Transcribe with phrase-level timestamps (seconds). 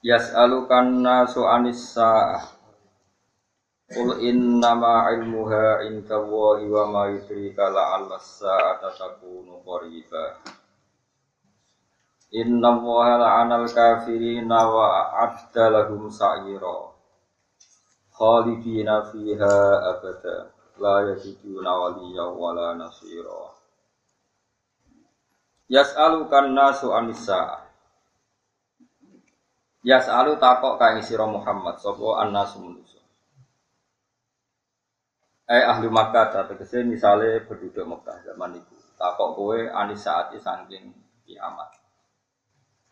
[0.00, 2.56] Yas'alukan nasu anis sa'ah.
[3.84, 10.40] Qul innama ilmuha inda Allahi wa ma yudrika la'alla sa'ata takunu qariba.
[12.32, 16.96] Inna Allaha la'anal kafirina wa a'adda lahum sa'ira.
[18.16, 20.48] Khalidina fiha abada.
[20.80, 23.52] La yajiduna waliya wa la nasira.
[25.68, 27.69] Yas'alukan nasu anis sa'ah.
[29.80, 33.00] Ya selalu takok kae sira Muhammad sapa annasu manusa.
[35.48, 38.76] Eh ahli Makkah tegese misale penduduk Mekah zaman itu.
[39.00, 40.92] Takok kowe anis saati saking
[41.24, 41.80] kiamat.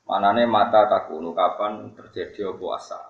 [0.09, 3.01] Manane mata takunu kapan terjadi apa asa.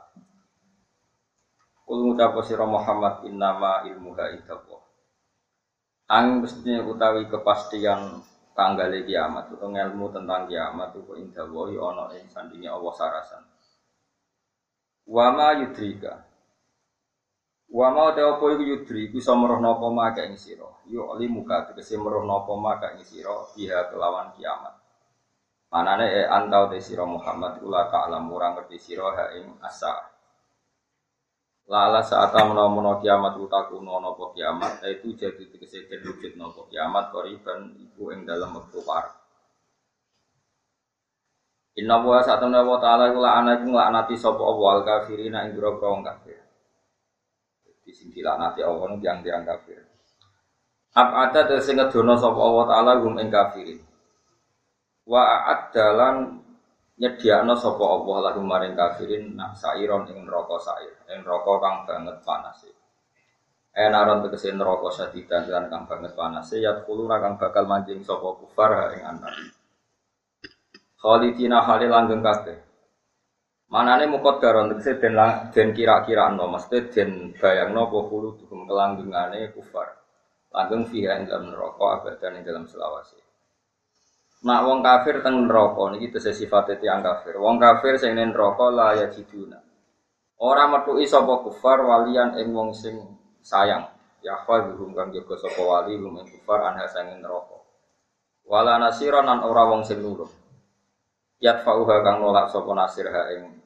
[1.87, 4.83] Kul ngucap sira Muhammad innama ilmuha indallah.
[6.11, 8.27] Ang mestinya utawi kepastian
[8.59, 13.58] tanggal kiamat atau ilmu tentang kiamat itu indah wahi ono ing sandingi Allah sarasan.
[15.09, 16.20] Wama yudrika.
[17.73, 20.69] Wama te apa iku yudri iku iso meroh napa maka ing sira.
[20.84, 24.77] Yo ali muka tegese meroh napa maka ing sira biha kelawan kiamat.
[25.73, 29.97] Manane e antau te sira Muhammad kula ta'lam ora ngerti sira ha ing asa.
[31.69, 38.12] Lala saat menawa kiamat utakuno napa kiamat itu jadi tegese wujud napa kiamat koriban iku
[38.12, 39.28] ing dalam wektu parek.
[41.79, 45.95] Inna wa satana wa ta'ala kula ana iku nglaknati sapa Allah al kafirina ing grogro
[45.95, 46.43] wong kafir.
[47.87, 49.79] Di sing dilaknati Allah yang tiang kafir.
[50.98, 53.79] Abada te sing ngedono sapa Allah taala gum ing kafirin.
[55.07, 56.42] Wa a'addalan
[56.98, 62.19] nyediakno sapa Allah lahum maring kafirin nak sairon ing neraka sair, ing neraka kang banget
[62.27, 62.67] panas.
[63.70, 66.51] Enaron tegese neraka sadidan lan kang banget panas.
[66.58, 69.58] Ya kuluna kang bakal mancing sapa kufar ing anak.
[70.98, 72.59] Khalidina halil langgeng kabeh.
[73.70, 75.14] Manane muqaddaron tegese den
[75.55, 79.95] den kira-kira no mesti den bayangno apa kulo dugem kelanggengane kufar.
[80.51, 83.14] Langgeng fiha ing dalam neraka abadan ing dalam selawase.
[84.42, 87.39] Nak wong kafir teng neraka niki tesih sifate tiyang kafir.
[87.39, 89.63] Wong kafir sing ning neraka la ya jiduna.
[90.42, 92.98] Ora metuki sapa kufar walian ing wong sing
[93.39, 93.87] sayang.
[94.19, 97.55] Yahwa hum kang jaga sapa wali ing kufar anha sanging neraka.
[98.51, 100.48] Wala nasiran ora wong sing nulung.
[101.39, 103.63] Yat fauha kang nolak sapa nasir ha ing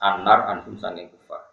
[0.00, 1.44] anar anhum sanging kufar.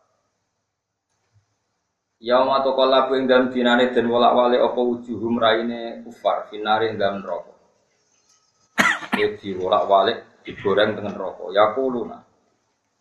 [2.24, 7.54] Yauma kala ing dalem dinane den wolak-walik apa wujuhum raine kufar finare ing dalem neraka.
[9.20, 11.52] Iki diwolak-walik digoreng dengan neraka.
[11.52, 12.24] Ya kuluna.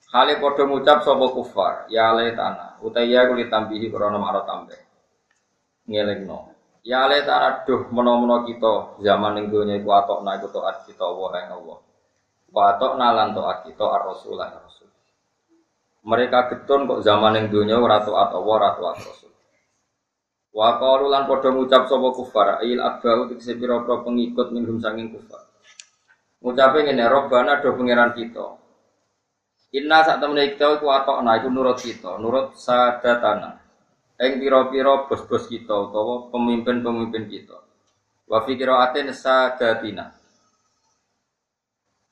[0.09, 4.81] Hale padha ngucap sapa kufar, ya tanah, utawa ya kulit tambihi krana maro tambah.
[5.85, 6.57] Ngelingno.
[6.81, 11.29] Ya le tanah duh menawa kita zaman ning donya iku atokna iku taat kita wa
[11.37, 11.88] ing Allah.
[12.48, 14.88] Wa atokna lan taat kita ar-rasul lan rasul.
[16.09, 19.32] Mereka getun kok zaman yang dunia Allah ora taat rasul.
[20.53, 25.44] Wa qalu lan padha ngucap kufar, il abau tegese pira-pira pengikut minhum sanging kufar.
[26.38, 28.47] Ngucape ngene, Robbana do pangeran kita.
[29.75, 33.60] Inna sak temene kita iku atokna iku nurut kita, nurut sadatana.
[34.19, 37.59] Ing pira-pira bos-bos kita utawa pemimpin-pemimpin kita.
[38.26, 40.18] Wa fi qiraatin sadatina.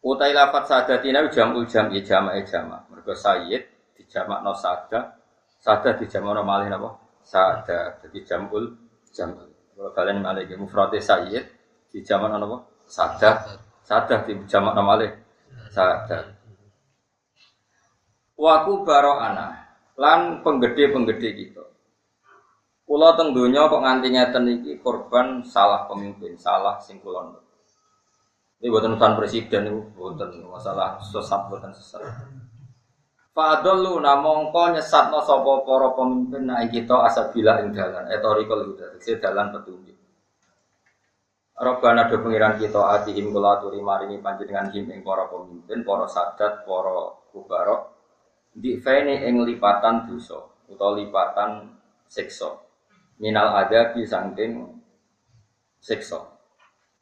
[0.04, 2.88] Utai lafat sadatina jamul jam'i jama'i jama'.
[2.92, 3.62] Mergo sayyid
[3.96, 5.18] dijamakno sada,
[5.58, 6.94] sada dijamakno malih napa?
[7.24, 7.98] Sada.
[8.04, 8.76] Jadi jamul
[9.10, 9.50] jam'ul.
[9.76, 11.44] Kalau kalian malih mufrate sayyid
[11.90, 12.56] dijamakno napa?
[12.86, 13.60] Sada.
[13.82, 15.10] Sada dijamakno malih
[15.72, 16.36] sada.
[18.36, 19.64] Waku baro ana
[19.96, 21.64] lan penggede-penggede kita.
[22.86, 27.34] Kula teng kok nganti ngeten iki korban salah pemimpin, salah sing kula
[28.56, 32.00] Ini buatan urusan presiden itu buatan masalah sesat buatan sesat.
[33.36, 39.20] Fadlu namongko nyesat no sopo poro pemimpin na kita asabila ing dalan etorikal huda tegese
[39.20, 39.92] dalan petunjuk.
[41.56, 46.64] Robbana do pengiran kita atihim kula aturi maringi panjenengan him ing para pemimpin, para sadat,
[46.64, 46.96] para
[47.32, 47.96] kubaro
[48.56, 50.40] di fene ing lipatan dosa
[50.72, 51.76] utawa lipatan
[52.08, 52.56] siksa.
[53.20, 54.80] Minal ada saking
[55.80, 56.35] siksa.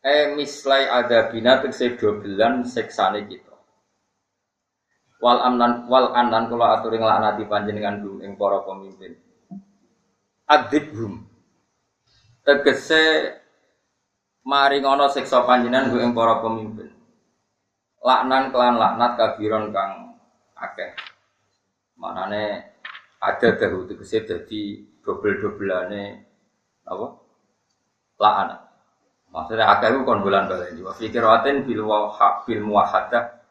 [0.05, 3.57] Eh mislai ada bina tegese dobelan seksane kita.
[5.25, 9.17] wal amnan wal anan kula aturi nglaknati panjenengan du ing para pemimpin.
[10.45, 11.25] Adibhum
[12.45, 13.33] tegese
[14.45, 16.93] maring ana siksa panjenengan du ing para pemimpin.
[18.05, 20.21] Laknan kelan laknat kabiron kang
[20.53, 20.93] akeh.
[21.97, 22.77] Manane
[23.17, 26.05] ada dahu tegese dadi dobel-dobelane
[26.85, 27.07] apa?
[28.21, 28.64] Laknat
[29.35, 32.15] maksudnya akeh ku kon bulan baleni wa fikiratin bil wa
[32.47, 33.43] bil muwahadah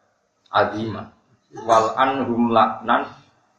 [0.48, 1.12] azima
[1.68, 3.12] wal anhum laknan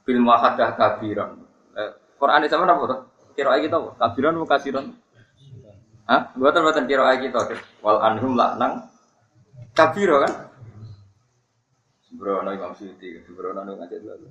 [0.08, 1.44] bil muwahadah kabiran.
[1.76, 3.00] Eh, Quran ini sama apa tuh?
[3.34, 3.90] Kira kita apa?
[3.98, 4.84] Kabiran atau kasiran?
[6.06, 6.22] Hah?
[6.36, 7.40] Buatan buatan kira kita.
[7.82, 8.88] Wal anhum laknan
[9.74, 10.32] kabiro kan?
[12.06, 14.28] Sembrono Imam Suyuti, sembrono nu ngajak dulu.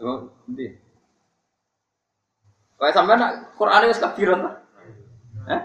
[0.00, 0.70] Oh, ndi?
[2.80, 4.50] Kayak sampean nak Quran wis kabiran ta?
[5.44, 5.60] Hah?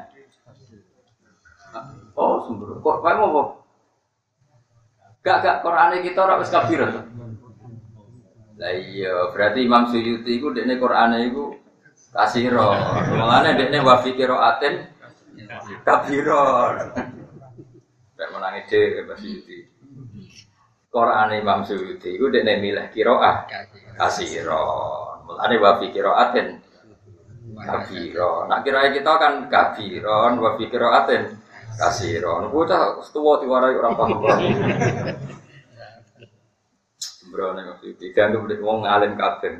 [2.19, 2.83] Oh, sembrono.
[2.83, 3.55] Kok kayak mau
[5.19, 7.01] Gak gak Quran kita ora wis kafir to.
[8.59, 11.55] Lah iya, berarti Imam Suyuti iku dekne Quran iku
[12.15, 12.71] kasiro.
[13.19, 14.75] Mulane dekne wa fi qiraatin
[15.83, 16.75] kafiron.
[18.15, 19.57] Kayak menangi dhewe Mbak Suyuti.
[20.87, 23.47] Quran Imam Suyuti iku dekne milih qiraah
[23.99, 25.27] kasiron.
[25.27, 26.47] Mulane wa fi qiraatin
[27.59, 28.47] kafiron.
[28.47, 31.23] Nak kira kita kan kafiron wa fi qiraatin
[31.77, 32.49] kasiron.
[32.49, 34.19] Bocah setua diwarai orang paham.
[36.97, 38.09] Sembrono waktu itu.
[38.15, 39.53] Dianggap udah wong ngalim kabeh.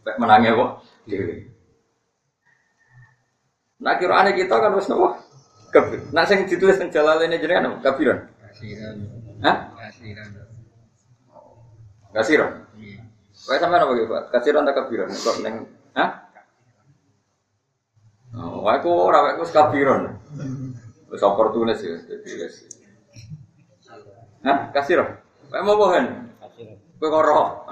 [0.00, 0.70] Pek menangnya kok
[1.04, 1.36] dhewe.
[3.80, 5.16] Nah kira kita kan wis nopo?
[5.70, 6.08] Kabir.
[6.10, 7.92] Nah sing ditulis teng jalalene jenengan apa?
[7.92, 8.18] Kabiran.
[8.42, 8.96] Kasiran.
[9.44, 9.56] Hah?
[9.76, 10.28] Kasiran.
[12.10, 12.52] Kasiron.
[12.74, 13.00] Iya.
[13.46, 14.22] Kayak sampean apa Pak?
[14.34, 15.08] Kasiron tak kabiran?
[15.14, 15.56] Kok neng
[15.94, 16.10] Hah?
[18.30, 20.14] Oh, aku ora aku kabiron.
[21.10, 22.54] Wis oportunis ya, jadi wis.
[24.46, 24.70] Hah?
[24.70, 25.04] Kasiro.
[25.50, 26.06] Kayak mau bohen?
[27.02, 27.66] Kowe koro.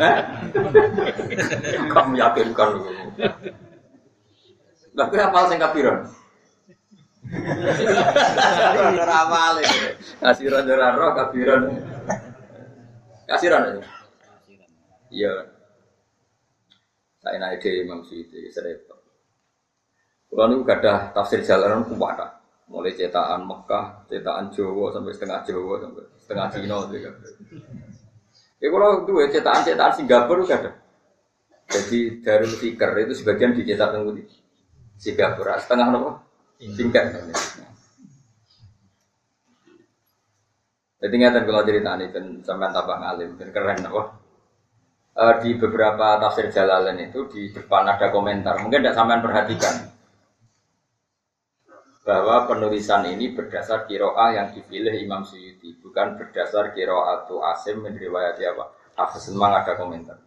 [0.00, 0.16] Hah?
[1.92, 2.80] Kamu yakinkan lu.
[4.96, 6.08] Lah kowe apal sing kabiron?
[8.96, 9.54] Ora apal.
[10.24, 11.10] Kasiron ora roh.
[11.12, 11.82] Kasiron aja.
[13.28, 13.62] Kasiran.
[15.12, 15.32] Iya.
[17.20, 18.95] Saya naik di Imam Syuuti, serempet.
[20.26, 22.18] Kalau itu ada tafsir jalanan kuat
[22.66, 27.10] mulai cetakan Mekah, cetakan Jawa sampai setengah Jawa sampai setengah Cina juga.
[28.58, 30.70] Ya kalau itu ya cetakan-cetakan Singapura juga ada.
[31.66, 34.22] Jadi Darul Fikr itu sebagian dicetak di
[34.98, 36.10] Singapura, setengah apa?
[36.62, 37.04] Singkat.
[40.96, 44.02] Jadi ingatan kalau cerita ini dan sampai tambah ngalim dan keren apa?
[45.16, 49.95] Eh, di beberapa tafsir Jalalain itu di depan ada komentar, mungkin tidak sampean perhatikan
[52.06, 58.46] bahwa penulisan ini berdasar kiroah yang dipilih Imam Suyuti, bukan berdasar kiroah atau asim meriwayati
[58.46, 58.70] apa.
[58.94, 60.22] Hafiz memang ada komentar.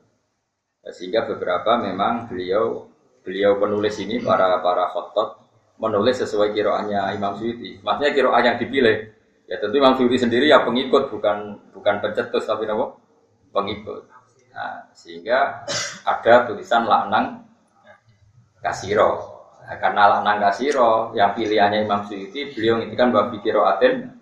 [0.83, 2.91] Ya, sehingga beberapa memang beliau
[3.23, 5.39] beliau penulis ini para para khotot
[5.79, 7.79] menulis sesuai kiroahnya Imam Suyuti.
[7.79, 9.15] Maksudnya kiroah yang dipilih.
[9.47, 12.99] Ya tentu Imam Suyuti sendiri ya pengikut bukan bukan pencetus tapi apa?
[13.55, 14.03] Pengikut.
[14.51, 15.63] Nah, sehingga
[16.03, 17.47] ada tulisan laknang
[18.59, 19.28] kasiro Nah,
[19.77, 24.17] karena laknang kasiro yang pilihannya Imam Suyuti, beliau kan babi kiro aten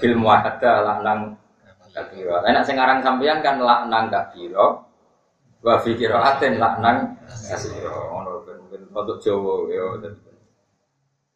[0.00, 1.36] film wahada laknang
[1.92, 2.40] kabiro.
[2.40, 4.88] Nah, Enak sekarang sampeyan kan laknang kabiro,
[5.60, 8.24] babi kiro aten laknang kasiro.
[8.48, 9.84] Ben ben untuk Jawa ya.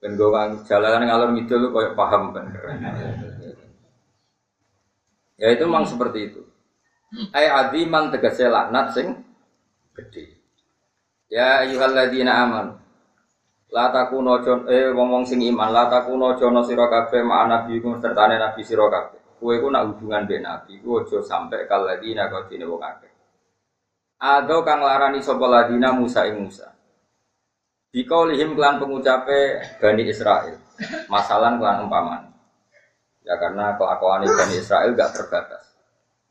[0.01, 2.49] Ben gue kan jalan ngalor ngidul koyo paham kan.
[5.37, 6.41] Ya itu memang seperti itu.
[7.37, 9.21] Ai adiman tegese laknat sing
[9.93, 10.41] gede.
[11.29, 12.86] Ya ayyuhalladzina amanu
[13.75, 17.99] La takuno jon eh wong-wong sing iman la takuno jono sira kabeh ma nabi ku
[17.99, 19.37] sertane nabi sira kabeh.
[19.43, 23.11] Kowe ku nak hubungan mbek nabi ku aja sampe kaladina kodine wong akeh.
[24.23, 26.73] Ado kang larani sapa ladina Musa ing Musa.
[27.91, 30.57] Bikaulihim kelan pengucape Bani Israel.
[31.11, 32.23] Masalan kelan umpaman.
[33.27, 35.75] Ya karena kelakuan Bani Israel gak terbatas.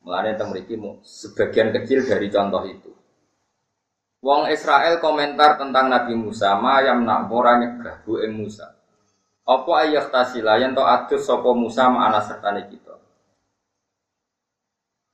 [0.01, 2.94] Mulane teng mriki sebagian kecil dari contoh itu.
[4.25, 8.73] Wong Israel komentar tentang Nabi Musa, mayam nak ora nyegah bu ing Musa.
[9.45, 12.97] Apa ayah tasila yang to adus sapa Musa ma'ana sertane kita.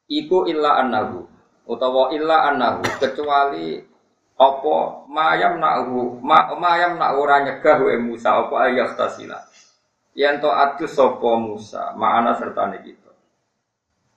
[0.08, 1.28] Iku illa annahu
[1.68, 3.84] utawa illa annahu kecuali
[4.40, 4.76] apa
[5.12, 9.44] mayam nahu ma, mayam nak ora nyegah ing Musa apa ayah tasila.
[10.16, 13.12] Yang to adus sapa Musa ma'ana sertane kita.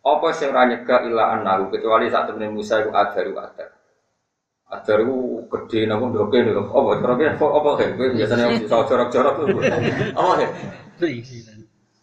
[0.07, 3.75] Apa sing ora nyegah illa annahu kecuali saat temen Musa iku adaru adar.
[4.73, 6.67] Ajar itu gede namun doke nih loh.
[6.73, 7.89] Apa cara apa apa ya?
[7.95, 9.47] Gue biasanya bisa jorok-jorok tuh.
[10.17, 10.49] Apa ya?
[10.97, 11.59] Perizinan.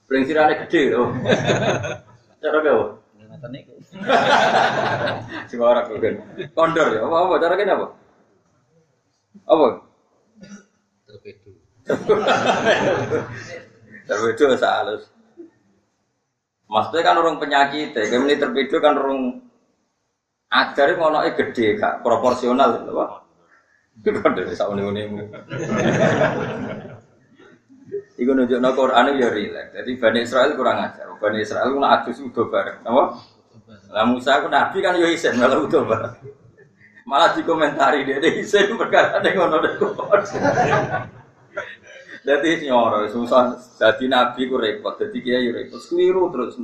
[0.06, 1.10] Blingsirane gede lho.
[2.42, 2.86] Cara gawe.
[3.18, 3.74] Ngoten niku.
[5.52, 6.16] Coba ora kan.
[6.54, 7.02] Kondor ya.
[7.02, 7.88] Apa apa cara kene apa?
[9.50, 9.68] Apa?
[11.10, 11.52] Torpedo.
[14.06, 15.04] Terpedo halus.
[16.72, 18.04] Maksudnya kan orang penyakit, ya.
[18.16, 19.44] Ini terpedo kan orang
[20.52, 23.24] ajar ngono gede kak, proporsional, apa?
[24.04, 25.08] Itu kan dari sak uni
[28.22, 29.74] Iku nunjuk no Quran ya rileks.
[29.74, 31.10] Jadi Bani Israel kurang ajar.
[31.18, 33.04] Bani Israel ku adus udah bareng, apa?
[33.92, 36.16] Lah Musa ku nabi kan yo isen malah udah bareng.
[37.04, 39.58] Malah dikomentari dia dia isen perkara ning ngono
[42.22, 43.58] Jadi nyoro susah.
[43.82, 44.96] Jadi nabi ku repot.
[45.02, 45.82] Jadi kiai repot.
[45.82, 46.56] Keliru terus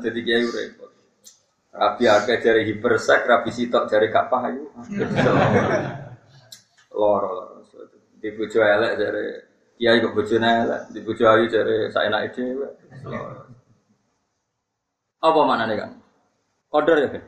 [0.00, 0.79] jadi kiai repot.
[1.70, 4.66] Rabi akeh jari hipersek, rabi sitok jari gak payu.
[6.90, 7.62] Loro.
[8.20, 9.26] Di bojo elek jari
[9.78, 12.68] kiai kok bojone elek, di bojo ayu jari saenake dhewe.
[15.20, 15.90] Apa maknane kan?
[16.74, 17.22] Order ya kan?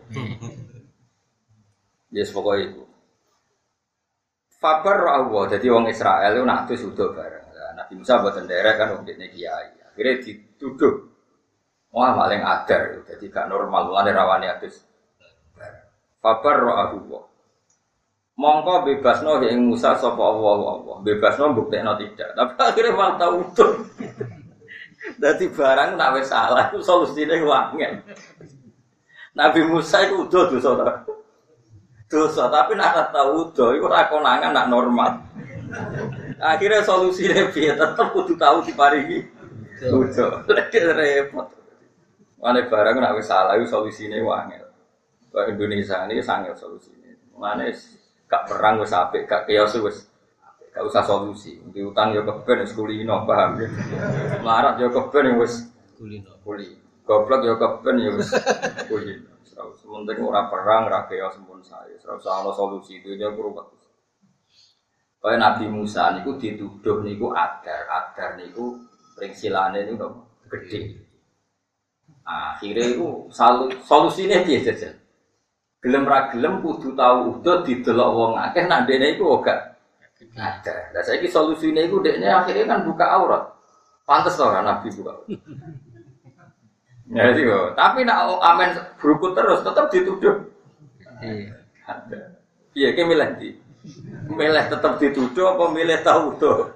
[2.13, 2.83] Yes pokoknya itu.
[4.63, 7.47] Fabar Allah, jadi orang Israel itu nak sudah bareng.
[7.73, 9.75] Nabi Musa buat derek kan ini kiai.
[9.81, 11.12] Akhirnya dituduh.
[11.93, 13.93] Wah paling adar, jadi gak normal.
[13.93, 14.81] Mulai rawani atus.
[16.25, 17.23] Fabar Allah.
[18.33, 20.97] Mongko bebasno yang Musa sapa Allah Allah.
[21.05, 22.33] Bebasno buktekno tidak.
[22.33, 23.85] Tapi akhirnya malah utuh.
[25.21, 28.01] Dadi barang nak wis salah iku solusine wangen.
[29.37, 30.93] Nabi Musa itu udah dosa ta.
[32.09, 35.13] Dosa, tapi nak tahu udah iku ora konangan nak normal.
[36.41, 39.29] Akhirnya solusinya piye tetep kudu tahu diparingi
[39.93, 40.47] udah.
[40.49, 41.62] Lagi repot.
[42.43, 44.67] Mana barang nak wis salah iku solusine wangen.
[45.31, 47.15] Wah Indonesia ini sangat solusinya.
[47.39, 47.71] Mana
[48.27, 50.11] gak perang wis apik, gak kios wis
[50.73, 51.61] Gak usah solusi.
[51.69, 53.69] Diutang ya keben wis kulino, paham ya.
[54.41, 55.69] Melarat ya keben wis
[56.01, 56.33] Kulino.
[56.43, 56.67] kuli.
[57.05, 58.33] Goblok ya keben ya wis
[58.89, 59.31] kulino.
[59.53, 61.93] Sementing ora perang, ora kaya sempun saya.
[62.09, 63.69] Ora usah ana solusi dunya kurupet.
[65.23, 68.81] Kaya Nabi Musa niku dituduh niku adar, adar niku
[69.15, 70.09] pringsilane niku
[70.51, 71.12] gede.
[72.23, 73.26] Akhirnya itu
[73.83, 74.95] solusinya dia jajan.
[75.83, 79.75] Gelem ra gelem kudu tahu udah didelok wong akeh nak dene iku gak
[80.38, 80.75] ada.
[80.95, 83.43] Nah, saya solusinya itu deknya akhirnya kan buka aurat.
[84.07, 85.14] Pantes orang Nabi buka.
[87.12, 87.29] Ya
[87.76, 90.49] tapi nak amen berukut terus tetap dituduh.
[91.21, 91.61] Iya.
[91.85, 92.21] Ada.
[92.73, 93.49] Iya, kayak milih di.
[94.33, 96.73] Milih tetap dituduh apa milih tahu tuh.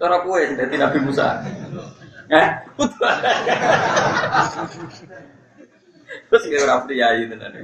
[0.00, 1.44] Cara kue dari Nabi Musa.
[2.30, 2.48] Eh,
[6.30, 6.82] Terus kayak orang
[7.20, 7.58] itu nanti.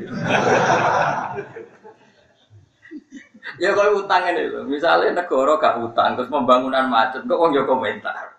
[3.59, 8.37] Ya kalau utang ini loh, misalnya negara gak utang, terus pembangunan macet, kok orang komentar.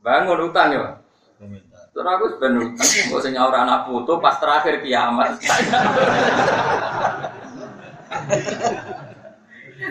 [0.00, 0.96] Bangun utang ya,
[1.36, 1.82] Komentar.
[1.90, 5.34] terus aku sebenarnya utang, gak usah nyaur anak foto pas terakhir kiamat.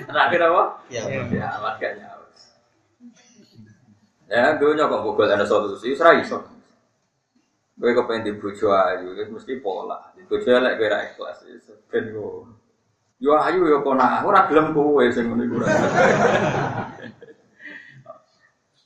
[0.08, 0.64] terakhir apa?
[0.88, 1.28] Kiamat.
[1.30, 2.15] Kiamat gak nyaur.
[4.26, 6.42] Ya, dunia kok bogol ada solusi, serai so.
[7.76, 10.00] Gue kepengen di bojo ayu, mesti pola.
[10.16, 11.44] Di bojo elek kira ikhlas,
[11.92, 12.48] ben gue.
[13.20, 15.60] Yo ayu yo kona, ora gelem kowe sing ngene iku.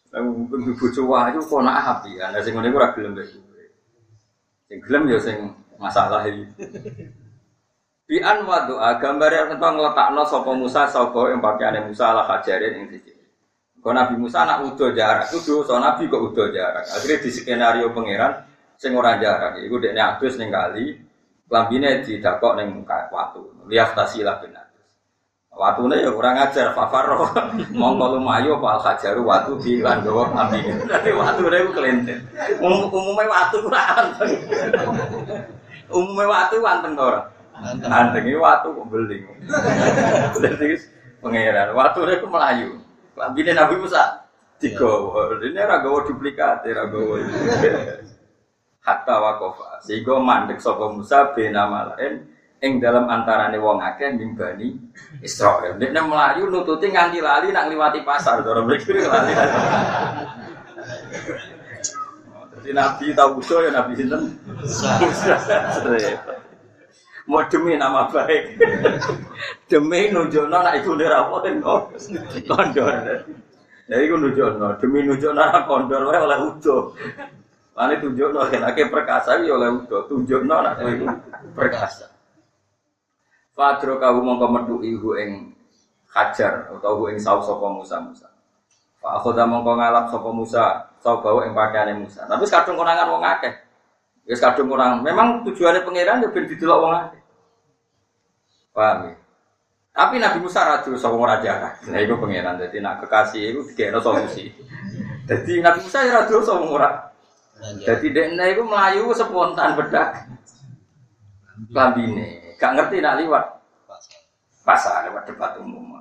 [0.09, 3.13] Lah mungkin di bojo ayu kona api, ana sing ngene iku ora gelem.
[4.65, 6.49] Sing gelem yo sing masalah iki.
[8.09, 8.41] Bi an
[8.97, 13.13] gambar yang tentang ngletakno sapa Musa sapa yang pakaiane Musa ala hajarin ing siji.
[13.79, 16.83] Kau Nabi Musa anak udo jarak, itu dosa Nabi kok udo jarak.
[16.91, 18.43] Akhirnya di skenario pangeran
[18.75, 20.99] sing ora jarak, iku dekne adus ning kali,
[21.47, 23.63] lambine didakok ning watu.
[23.71, 24.91] Lihat tasilah adus.
[25.55, 27.31] Watune ya kurang ajar, fafaro.
[27.79, 30.75] Mongko lumayu apa hajaru watu di lan gawa lambine.
[30.83, 32.19] Dadi watune iku kelentir.
[32.59, 34.31] Um, umume watu anteng.
[35.95, 37.21] Umume watu to ora?
[37.55, 37.91] Anteng.
[37.91, 39.23] Anteng iki watu kok beling.
[40.43, 40.75] Dadi
[41.23, 42.88] pangeran, watune ku melayu.
[43.17, 45.39] Lambine Nabi Musa digawa.
[45.39, 47.15] Ini ora gawa duplikat, ora gawa.
[48.85, 49.79] Hatta wakofa.
[49.83, 52.27] Sehingga mandek sapa Musa bena malain
[52.59, 54.75] ing dalam antarane wong akeh mimbani
[55.23, 55.79] Israil.
[55.79, 59.33] Nek melayu nututi nganti lali nak liwati pasar, cara mriki lali.
[62.59, 64.35] Jadi Nabi tahu ya Nabi sinten?
[67.29, 68.57] Mau demi nama baik,
[69.69, 71.45] demi nunjukno nak iku apa
[72.49, 72.97] kondor.
[73.85, 76.97] Ya iku nunjukno, demi nunjukno nak kondor wae oleh udo.
[77.77, 81.05] Lane tunjukno yen akeh perkasa iki oleh udo, tunjukno nak iku
[81.53, 82.09] perkasa.
[83.53, 85.53] Fadro kawu mongko metu ihu ing
[86.09, 88.25] hajar utawa ing saus sapa Musa Musa.
[88.97, 92.27] Fa akhoda mongko ngalap sapa Musa Saya bawa yang pakaiannya Musa.
[92.27, 93.53] Tapi kadung konangan wong akeh.
[94.27, 94.99] Ya kadung konangan.
[94.99, 97.18] Memang tujuannya pangeran ya ben didelok akeh.
[98.79, 99.13] Paham ya?
[99.91, 101.83] Tapi Nabi Musa radu sapa ora jarak.
[101.91, 102.55] Nah iku pangeran.
[102.55, 104.47] Dadi nak kekasih iku dikene solusi.
[105.27, 106.89] Dadi Nabi Musa ya radu sapa ora.
[107.59, 110.23] Dadi dekne iku melayu spontan bedak.
[111.75, 113.45] Lambine, gak ngerti nak liwat
[114.63, 115.99] pasar lewat debat umum.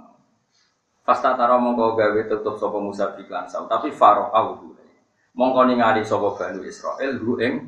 [1.03, 4.71] Pasta taro mongko gawe tutup sapa Musa biklan sau, tapi faro au
[5.35, 7.67] Mongko ningali sapa Bani Israel hu ing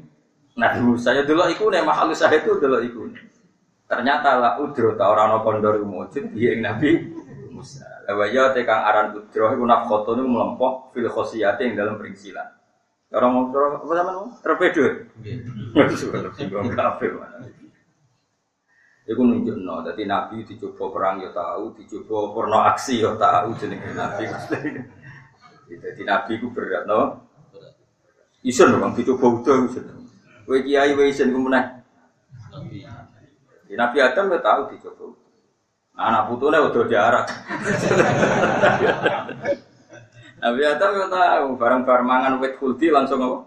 [0.55, 3.11] Nabi Musa ya delok iku nek mahal itu delok iku.
[3.91, 7.11] Ternyata lah udro ta ora ana kondor mujud piye ing Nabi
[7.51, 7.83] Musa.
[8.07, 12.47] Lawa ya te kang aran udro iku nafkoto niku mlempok fil khosiyate ing dalam perincilan.
[13.11, 14.15] Orang mau apa zaman.
[15.19, 15.37] Nggih.
[16.39, 17.11] Singgung kabeh.
[19.11, 23.91] Iku nunjuk no, jadi Nabi dicoba perang ya tahu, dicoba porno aksi ya tahu jenenge
[23.91, 24.31] Nabi.
[25.67, 27.27] Jadi Nabi ku berat no.
[28.47, 29.83] Isen bang dicoba udah isen.
[30.47, 31.80] Kowe kiai wae isen ku meneh.
[33.71, 35.15] Di Nabi Adam ya tahu dicoba.
[35.95, 37.23] Nah, anak putune udah diarak.
[40.43, 43.47] Nabi Adam ya tahu barang-barang mangan wit kulti langsung apa?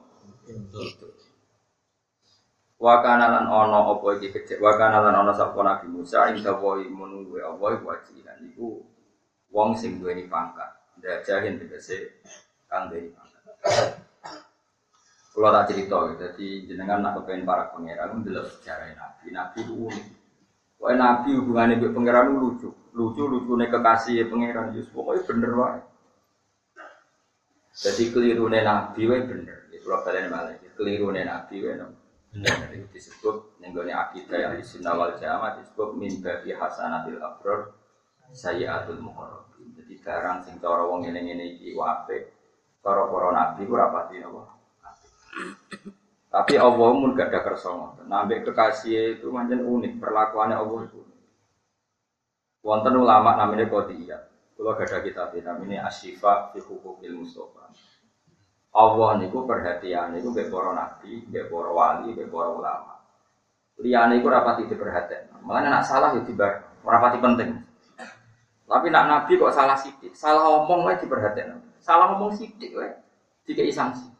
[2.79, 7.43] Wakana lan ono apa iki kecek wakana lan ono sapa Nabi Musa ing dawuh menunggu
[7.43, 8.79] apa iku wajilan iku
[9.51, 10.67] wong sing duweni pangkat
[10.99, 12.19] ndajahin tegese
[12.67, 13.43] kang duweni pangkat
[15.33, 19.33] Kalau tak cerita, jadi jenengan nak kepengen para pangeran, delok sejarah Nabi.
[19.33, 20.05] Nabi itu unik.
[20.77, 24.93] Pokoknya Nabi hubungannya dengan pangeran itu lucu, lucu lucu nih kekasih pangeran Yusuf.
[24.93, 25.81] Pokoknya bener wae.
[27.73, 29.57] Jadi keliru Nabi wae bener.
[29.73, 32.55] Itu kalau kalian malah keliru Nabi wae bener.
[32.69, 37.73] Itu disebut nenggone akidah yang di wal jamaah disebut min babi hasanatil abror
[38.29, 39.81] sayyatul muqarrabin.
[39.81, 42.29] Jadi barang sing cara wong ngene-ngene iki wape,
[42.85, 44.62] cara para nabi ku rapati napa?
[46.33, 48.09] Tapi Allah pun gak ada kersa ngoten.
[48.09, 51.01] Nambah kekasih itu macam unik, perlakuannya Allah itu.
[52.65, 54.21] Wonten ulama namanya Qadiyah.
[54.57, 57.69] Kalau gak ada kitab namanya Asyifa fi Hukukil Mustafa.
[58.73, 62.93] Allah niku perhatian niku mbek para nabi, mbek para wali, mbek para ulama.
[63.77, 65.41] Liyane iku rapati diperhatikan.
[65.45, 67.61] Makanya nak salah ya tiba rapati penting.
[68.65, 71.61] Tapi nak nabi kok salah sidik, salah omong wae diperhatikan.
[71.77, 72.89] Salah omong sidik wae
[73.45, 74.12] dikai sanksi.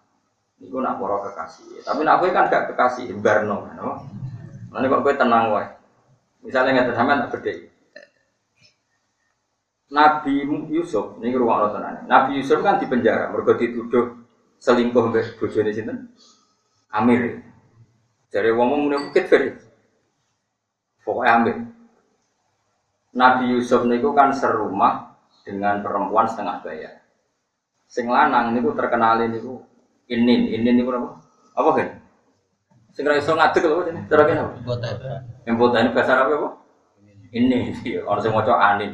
[0.64, 1.84] Iku nak poro kekasih.
[1.84, 4.08] Tapi nak kowe kan gak kekasih, barno, no.
[4.72, 5.68] Nanti kok kowe tenang wae.
[6.44, 7.72] Misalnya nggak sampean tak gede.
[9.94, 10.42] Nabi
[10.74, 11.96] Yusuf, ini Allah tenan.
[12.10, 14.26] Nabi Yusuf kan di penjara, mergo dituduh
[14.58, 16.10] selingkuh mbek bojone sinten?
[16.90, 17.46] Amir.
[18.34, 19.60] Dari wong bukit fer.
[21.06, 21.58] Pokoknya Amir.
[23.14, 25.14] Nabi Yusuf niku kan serumah
[25.46, 27.06] dengan perempuan setengah bayar.
[27.86, 29.62] Sing lanang niku terkenal niku
[30.12, 31.10] Inin, inin ini apa?
[31.56, 31.90] Apa kan?
[32.92, 34.02] Segera iso ngadeg lho ini.
[34.12, 34.54] Cara kene apa?
[35.48, 36.50] Yang foto ini bahasa Arab apa?
[37.34, 37.58] Ini,
[38.06, 38.92] orang sing maca anin.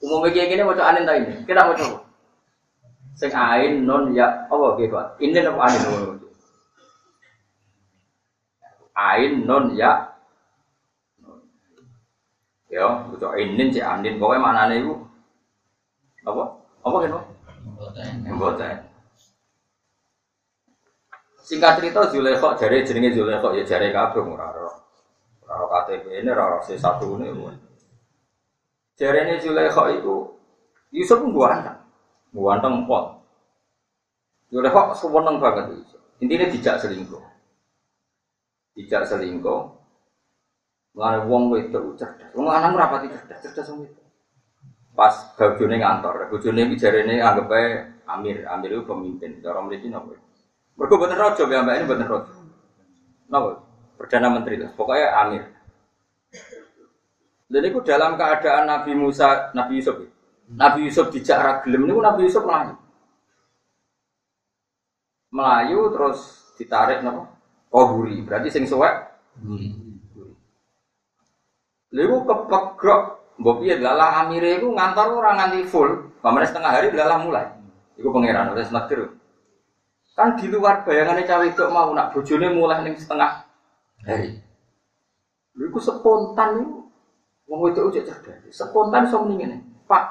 [0.00, 1.44] Umumnya kayak gini maca anin ta ini.
[1.44, 1.98] Kita maca apa?
[3.18, 4.96] Sing ain non ya apa gitu?
[5.20, 5.98] Ini apa anin apa?
[8.96, 10.16] Ain non ya
[12.66, 14.82] Ya, maca inin cek anin pokoknya mana nih
[16.26, 16.44] Apa?
[16.82, 17.12] Apa kan?
[18.26, 18.95] Yang boten.
[21.46, 24.72] Singkat cerita Zulekho jari jenenge Zulekho ya jari kabeh ora ora.
[25.46, 27.30] Ora KTP ini ora C1 ini.
[28.98, 30.16] Jari ini Zulekho itu
[30.90, 31.78] Yusuf ganteng.
[32.34, 33.22] Ganteng pot.
[34.50, 36.02] Zulekho seneng banget Yusuf.
[36.18, 37.22] Intinya tidak selingkuh.
[38.74, 39.60] Tidak selingkuh.
[40.98, 42.32] Mengenai wong wedok cerdas.
[42.34, 44.06] Wong anak merapati cerdas, cerdas wong wedok.
[44.96, 47.66] Pas bojone ngantor, bojone bicarane anggap ae
[48.08, 49.44] Amir, Amir itu pemimpin.
[49.44, 50.25] Cara mriki napa?
[50.76, 52.32] Mereka buatan rojo, ya mbak ini buatan rojo.
[53.32, 53.50] Napa?
[53.96, 55.44] Perdana Menteri lah, pokoknya Amir.
[57.48, 59.96] Dan itu dalam keadaan Nabi Musa, Nabi Yusuf.
[60.04, 60.08] Ya.
[60.52, 62.76] Nabi Yusuf dijak ragilem ini Nabi Yusuf melayu.
[65.32, 66.18] Melayu terus
[66.60, 67.32] ditarik napa?
[67.72, 68.94] Kohuri, berarti sing suwek.
[71.96, 73.02] Lalu kepegrok,
[73.40, 77.46] mbok piye lalah amire iku ngantor ora nganti full, pamane setengah hari lalah mulai.
[77.96, 79.15] Iku pangeran wis nakdir.
[80.16, 83.44] Kan di luar bayangannya cawe itu mau nak bojone mulai nih setengah
[84.00, 84.40] hari.
[85.52, 86.72] Lu itu spontan nih,
[87.52, 88.48] Wong itu udah cerdas.
[88.48, 89.44] Spontan so ini,
[89.84, 90.04] Pak,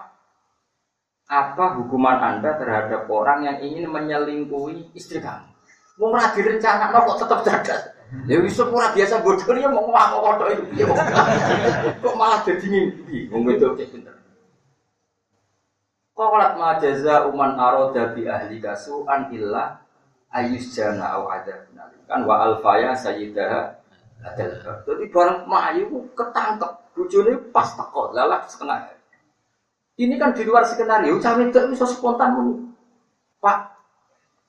[1.25, 5.49] apa hukuman Anda terhadap orang yang ingin menyelingkuhi istri kamu?
[5.97, 7.81] Mau ngerti rencana, kok tetap cerdas?
[8.29, 10.85] Ya bisa pura biasa bodoh dia mau ngomong kok itu.
[12.05, 13.25] Kok malah jadi mimpi?
[13.33, 14.15] Wong itu cek pinter.
[16.13, 19.84] Qalat ma jaza uman aroda bi ahli kasu'an illa
[20.35, 21.63] ayus jana au ada
[22.05, 23.79] kan wa alfaya sayyidah
[24.25, 25.85] adalah jadi barang mayu
[26.17, 26.71] ketangkep.
[26.95, 28.87] Bujune pas teko lalah setengah.
[29.99, 32.55] Ini kan di luar skenario cawe itu bisa spontan muni.
[33.43, 33.75] Pak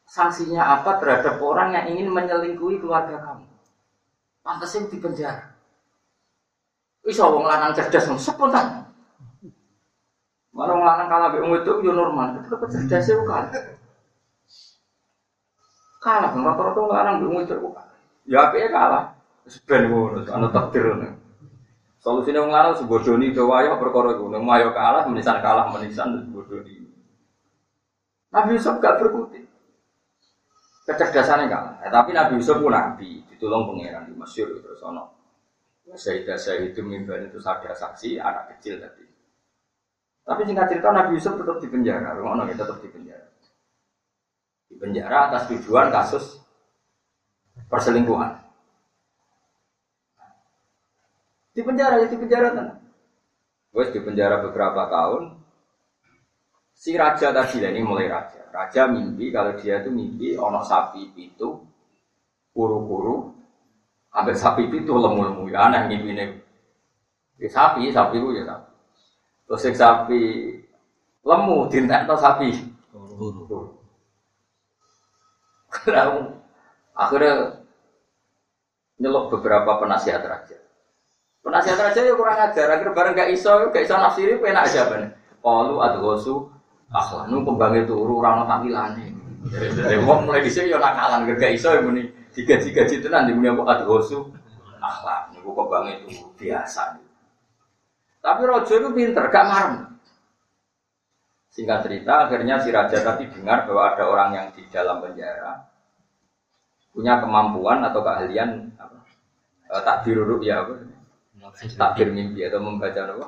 [0.07, 3.47] sanksinya apa terhadap orang yang ingin menyelingkuhi keluarga kamu?
[4.47, 5.59] Pantasnya di penjara.
[7.03, 8.87] Bisa wong lanang cerdas spontan.
[10.55, 13.76] Mana wong lanang kalah be itu yo normal, tetep cerdas ya kalah.
[16.07, 17.99] Kalah, rata-rata wong lanang be itu kalah.
[18.31, 19.19] Ya apike kalah.
[19.43, 20.87] Wis ben ngono, ana takdir.
[21.99, 24.31] Solusine wong lanang sebodoni do wayo perkara iku.
[24.31, 26.87] Nek mayo kalah, menisan kalah, menisan sebodoni.
[28.31, 29.51] Nabi Yusuf gak berkutik.
[30.87, 31.75] Kecerdasannya kalah.
[31.83, 35.11] Eh, tapi Nabi Yusuf pun nabi, ditolong pangeran di Mesir terus ono.
[35.91, 39.03] Sayyidah Sayyidu Mimban itu ada saksi anak kecil tadi.
[40.23, 43.26] Tapi singkat cerita Nabi Yusuf tetap di penjara, rumah ya tetap di penjara.
[44.67, 46.43] Di penjara atas tujuan kasus
[47.71, 48.47] perselingkuhan.
[51.57, 52.69] Di penjara ya di penjara kan.
[53.73, 55.41] Wes di penjara beberapa tahun.
[56.77, 58.45] Si raja tadi ini mulai raja.
[58.53, 61.49] Raja mimpi kalau dia itu mimpi ono sapi itu
[62.53, 63.33] kuru-kuru
[64.13, 66.27] ambil sapi itu lemu-lemu ya aneh mimpi ini.
[67.37, 68.71] Ya, sapi, sapi itu ya sapi.
[69.49, 70.21] Terus sapi
[71.25, 72.49] lemu atau sapi.
[76.97, 77.61] Akhirnya
[78.97, 80.57] nyelok beberapa penasihat raja.
[81.45, 85.15] Penasihat raja ya kurang ajar, akhirnya bareng gak iso, gak iso nafsiri, enak aja ben.
[85.45, 86.51] Kalu adhosu
[86.91, 89.15] akhlak nu kembangnya turu rano tampilane.
[89.47, 93.63] Dari wong mulai dhisik ya nakalan gak iso ya muni digaji-gaji tenan di muni apa
[93.79, 94.27] adhosu
[94.83, 96.99] akhlak niku kembangnya turu biasa.
[98.27, 99.75] Tapi rojo itu pinter, gak marem.
[101.55, 105.76] Singkat cerita, akhirnya si raja tadi dengar bahwa ada orang yang di dalam penjara
[106.97, 108.97] punya kemampuan atau keahlian apa?
[109.69, 110.81] E, takbir ya apa?
[111.77, 113.27] Takbir mimpi atau membaca apa?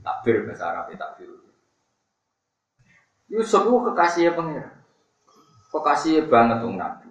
[0.00, 1.28] Takbir bahasa Arab ya takbir.
[3.28, 4.70] Yusuf itu kekasihnya pengira,
[5.68, 7.10] kekasihnya banget tuh Nabi.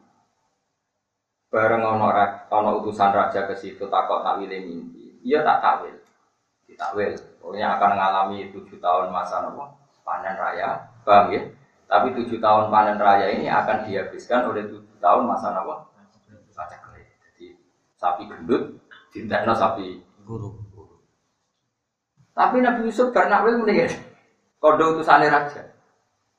[1.52, 2.08] Bareng ono,
[2.50, 5.95] ono utusan raja ke situ takut takwil mimpi, iya tak takwil
[6.65, 7.13] ditakwil.
[7.39, 9.69] Pokoknya akan mengalami tujuh tahun masa nopo
[10.02, 11.41] panen raya, paham ya?
[11.86, 15.91] Tapi tujuh tahun panen raya ini akan dihabiskan oleh tujuh tahun masa nopo
[16.55, 17.51] pacak Jadi
[17.99, 18.79] sapi gendut,
[19.12, 20.55] dintekno sapi guru.
[22.36, 23.91] Tapi Nabi Yusuf karena wil mendingan
[24.60, 25.63] kode utusannya raja.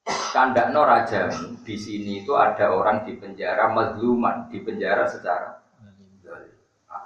[0.06, 1.28] Kandakno raja
[1.64, 5.56] di sini itu ada orang di penjara mazluman, di penjara secara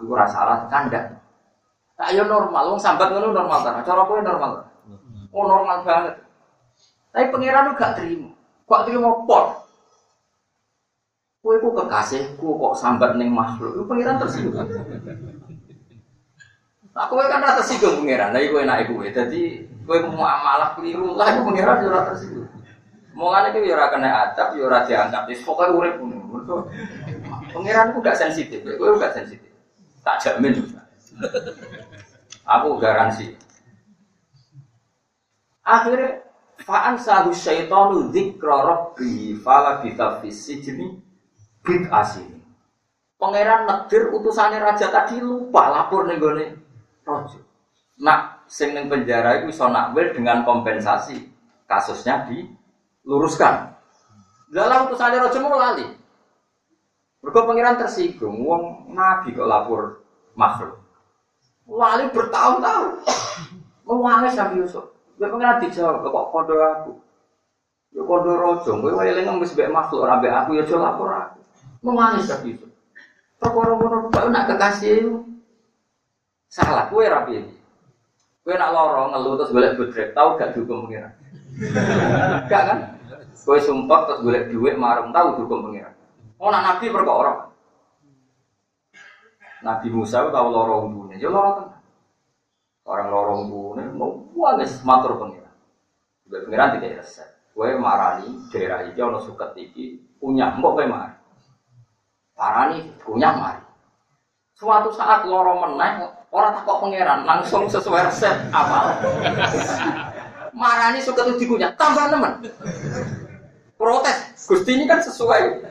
[0.00, 1.20] aku rasa salah kandak
[2.00, 3.84] Tak yo normal, wong sambat ngono normal ta.
[3.84, 4.64] Cara kowe normal.
[5.36, 6.16] Oh normal banget.
[7.12, 8.32] Tapi pangeran gak terima.
[8.64, 9.59] Kok terima pot?
[11.40, 13.72] Kowe ku kekasihku kok sambat ning makhluk.
[13.72, 14.60] Iku pangeran tersinggung.
[16.92, 18.36] Nah, kowe kan rata tersinggung pangeran.
[18.36, 19.08] Lah iku enake kowe.
[19.08, 22.48] Dadi kowe mau amalah keliru lah iku pangeran yo ora tersinggung.
[23.16, 25.22] Mulane iki yo ora kena adab, yo ora diangkat.
[25.32, 26.68] Wis pokoke urip ngono.
[27.56, 29.48] Pangeran ku gak sensitif, kowe gak sensitif.
[30.04, 30.84] Tak jamin juga.
[32.44, 33.32] Aku garansi.
[35.64, 36.20] Akhirnya
[36.60, 39.80] fa'an sahu syaitanu dzikra rabbi fala
[40.20, 41.00] fisijni
[41.64, 42.40] bid asini.
[43.20, 46.56] Pangeran negir utusannya raja tadi lupa lapor nih gue
[47.04, 47.38] rojo.
[48.00, 51.28] Nak sing ning penjara itu iso nakwil dengan kompensasi
[51.68, 53.76] kasusnya diluruskan.
[54.48, 55.84] Dalam utusannya raja mau lali.
[57.20, 60.00] Mereka pangeran tersinggung, wong nabi kok lapor
[60.32, 60.80] makhluk.
[61.68, 63.04] Wali bertahun-tahun.
[63.86, 64.88] Mewangis Nabi Yusuf.
[65.20, 66.92] Gue pengen dijawab, kok kodo aku.
[67.92, 71.39] Ya kodo rojo, gue eling ngemis mbek makhluk ora mbek aku ya aja lapor aku.
[71.80, 72.70] Mewangis Nabi Yusuf.
[73.40, 75.16] Perkara ngono kok nak kekasih
[76.52, 77.54] salah gue rapi ini.
[78.44, 81.12] Gue nak lorong ngeluh terus golek bodrek, tahu gak dihukum pengiran?
[82.50, 82.78] Gak kan?
[83.32, 85.94] Gue sumpah terus golek duit marung tahu dihukum pengiran.
[86.36, 87.48] Oh nak nabi perkara.
[89.60, 91.84] Nabi Musa itu tahu lorong dunia, ya lorong tenang.
[92.88, 95.52] Orang lorong dunia mau wales matur pengiran.
[96.28, 97.28] Pengiran tidak resep.
[97.52, 101.19] Gue marani daerah ini ono suket iki punya mbok gue marah.
[102.40, 103.60] Parani punya mari.
[104.56, 108.96] Suatu saat lorong menang, orang takut pengiran langsung sesuai resep apa?
[110.56, 112.40] Marani itu dikunyah tambah teman.
[113.76, 115.68] Protes, Gusti ini kan sesuai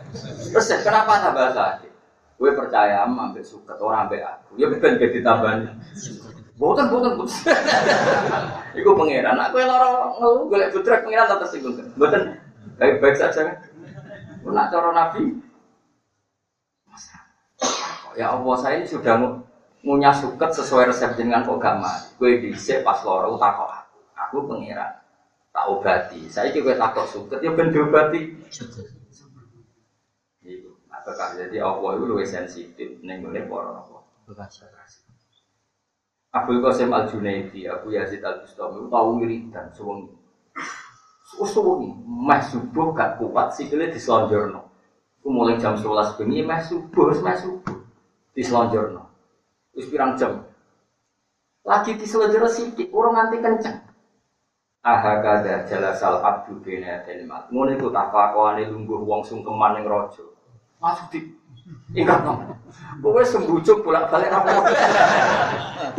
[0.54, 0.86] resep.
[0.86, 1.90] Kenapa tambah lagi?
[2.38, 4.62] Gue percaya ambek suket orang ambek aku.
[4.62, 5.74] Ya ben jadi tambahan.
[6.54, 7.34] Boten boten boten.
[8.78, 9.42] Iku pangeran.
[9.42, 11.82] Aku yang loro ngeluh golek butrek pangeran tak tersinggung.
[11.98, 12.38] Boten
[12.78, 13.58] baik-baik saja kan.
[14.46, 15.49] Nak cara Nabi
[18.20, 19.16] Ya Allah, saya sudah
[19.80, 22.12] ngunyah suket sesuai resep jenengan kok gak mati.
[22.20, 24.00] Gue dhisik pas loro takok aku.
[24.12, 24.92] Aku pengiran.
[25.56, 26.28] Tak obati.
[26.28, 28.44] Saya kira takok suket ya ben diobati.
[30.44, 30.70] Iku.
[30.92, 34.04] Apakah jadi Allah itu lebih sensitif ning ngene para apa?
[36.30, 40.14] Abdul Qasim Al Junaidi, Abu Yazid Al Bustami, tahu wiridan suwengi.
[41.24, 44.62] Suwengi, meh subuh gak kuat sikile diselonjorno.
[45.24, 47.79] Ku mulai jam 11 bengi meh subuh, meh subuh.
[48.36, 49.04] Diselonjorno.
[49.76, 50.46] Wis pirang jam.
[51.66, 53.78] Lagi diselonjorno sithik, urung nganti kenceng.
[54.80, 57.52] Aha kada jalasal abdu bina telimat.
[57.52, 60.24] Ngono iku tak kelakuane lungguh wong sungkeman ning raja.
[60.80, 61.20] Langsung di
[62.00, 62.56] ingat no.
[63.04, 64.72] Kowe sembujuk bolak-balik apa?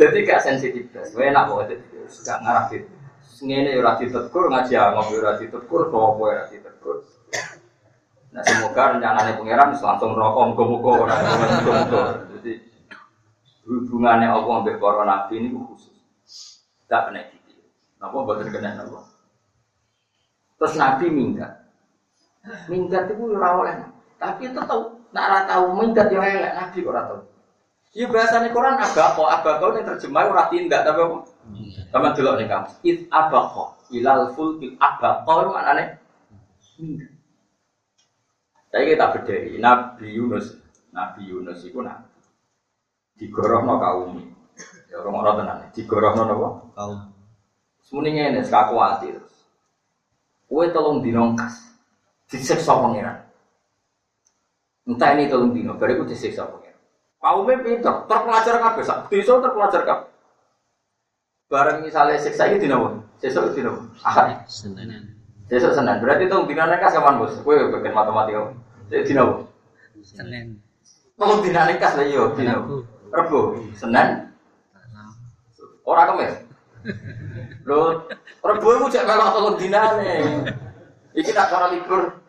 [0.01, 1.13] Jadi gak sensitif blas.
[1.13, 1.61] Kowe enak kok
[2.25, 2.65] gak ngarah.
[3.41, 7.05] Ngene ora ditegur ngaji angop ora ditegur sapa ora ditegur.
[8.31, 12.03] Nah semoga rencananya pangeran langsung rokok muga-muga ora muga-muga.
[12.31, 12.51] Jadi
[13.67, 15.91] hubungannya Allah ambek para nabi ini khusus.
[16.87, 17.59] Tak kena gitu.
[17.99, 19.03] Napa mboten kena napa?
[20.55, 21.59] Terus nabi minggat.
[22.71, 23.75] Minggat itu ora oleh.
[24.15, 27.21] Tapi tahu, nak ora tahu minggat yo elek nabi kok ora tahu.
[27.91, 31.17] Iya bahasane Quran abako, abako ini terjemah ora tindak tapi apa?
[31.91, 32.71] Sama delok ning kamu.
[32.87, 35.99] It abako ilal fulkil abako maknane
[36.79, 37.10] minggat.
[38.71, 40.55] Saya kita bedai Nabi Yunus,
[40.95, 42.07] Nabi Yunus itu nabi.
[43.19, 44.15] Digorohno kaum
[44.91, 45.57] Ya orang orang tenan.
[45.75, 46.49] Digorohno napa?
[46.75, 46.99] Kaum.
[47.83, 49.35] Semuanya ini hati terus.
[50.47, 51.75] Kue tolong dinongkas,
[52.27, 53.23] disiksa pangeran.
[54.83, 56.79] Entah ini tolong dino, bariku disiksa pangeran.
[57.23, 60.09] Kaumnya pinter, terpelajar kabeh, sak desa terpelajar kabeh.
[61.51, 62.89] Bareng misalnya siksa ini dino, apa?
[63.19, 65.20] sesuk dino, ahad, Senin.
[65.51, 65.99] Sesuk senin.
[65.99, 67.35] Berarti tolong dino nekas kapan bos?
[67.43, 68.55] Kue bagian matematika.
[68.87, 69.35] Jadi dino, apa?
[69.99, 70.63] Senin.
[71.19, 72.87] tolong dino nekas lah yo, dino.
[73.11, 74.31] Rebo, senin,
[75.83, 76.33] orang kemis.
[77.67, 78.07] Lho,
[78.39, 80.15] rebo iku cek melok tolong dinane.
[81.11, 82.23] Iki tak cara libur.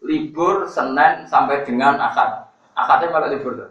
[0.00, 2.48] Libur Senin sampai dengan Ahad.
[2.76, 3.70] Ahadnya melok libur tuh.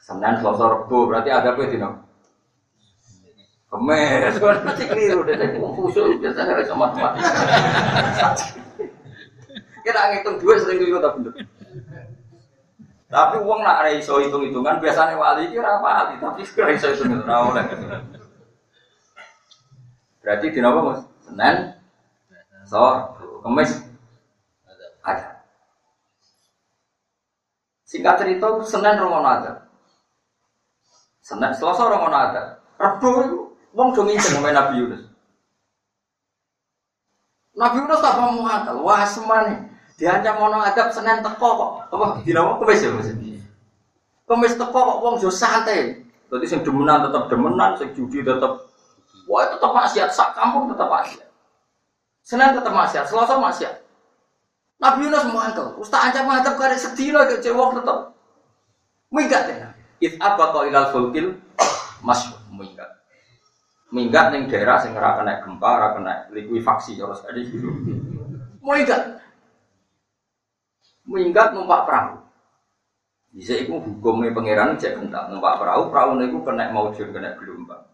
[0.00, 2.09] Senin, Selasa, Rebo, berarti ada apa dino?
[3.70, 5.22] Kemes, kan mesti keliru.
[5.22, 8.34] Saya mau khusus biasanya harus sama matematika.
[9.86, 11.46] Kita ngitung dua sering keliru tapi bener.
[13.10, 17.14] Tapi uang nak ada iso hitung hitungan biasanya wali kira wali tapi kira iso hitung
[17.14, 17.64] hitungan oleh.
[20.22, 21.00] Berarti di apa mas?
[21.26, 21.56] Senin,
[22.66, 22.82] so,
[23.46, 23.70] kemis,
[25.02, 25.46] ada.
[27.86, 29.70] Singkat cerita, Senin romono ada.
[31.24, 32.62] Senin, Selasa romono ada.
[32.76, 33.38] Rabu itu,
[33.74, 35.02] wong dong ngiceng sama Nabi Yunus.
[37.54, 39.70] Nabi Yunus tak mau akal, wah semane.
[40.00, 41.70] Diancam mono adab Senin teko kok.
[41.92, 43.12] Apa dinawa kemis ya Mas?
[44.24, 46.00] Kemis teko kok wong yo santai.
[46.32, 48.64] Dadi sing demenan tetep demenan, sing judi tetep
[49.28, 51.28] wah tetep maksiat, sak kampung tetep maksiat.
[52.24, 53.74] Senin tetep maksiat, Selasa maksiat.
[54.80, 57.98] Nabi Yunus mangkel, Ustaz ancam ngadep kare sedina ke cewek tetep.
[59.12, 59.68] Minggat ya.
[60.00, 61.36] It apa kau ilal fulkil
[62.00, 62.24] mas
[63.90, 64.34] minggat.
[64.34, 67.70] Ning daerah sing ora kena gempa, ora kena likuifaksi terus ada gitu.
[68.62, 69.22] Minggat.
[71.06, 72.16] Minggat numpak perahu.
[73.30, 77.86] Bisa itu hukumnya pangeran cek kental numpak perahu, perahu itu kena maujud, kena gelombang.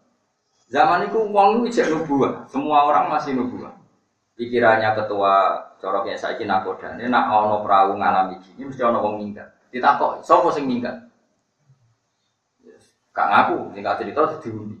[0.67, 3.77] Zaman itu uang itu cek nubuah, semua orang masih nubuah.
[4.33, 9.21] Pikirannya ketua coroknya saya kira nakoda, ini nak ono perahu ngalami gini, mesti ono wong
[9.21, 9.49] minggat.
[9.69, 11.05] Ditakok, sopo sing minggat?
[13.13, 14.77] Kak ngaku, tinggal cerita diundi.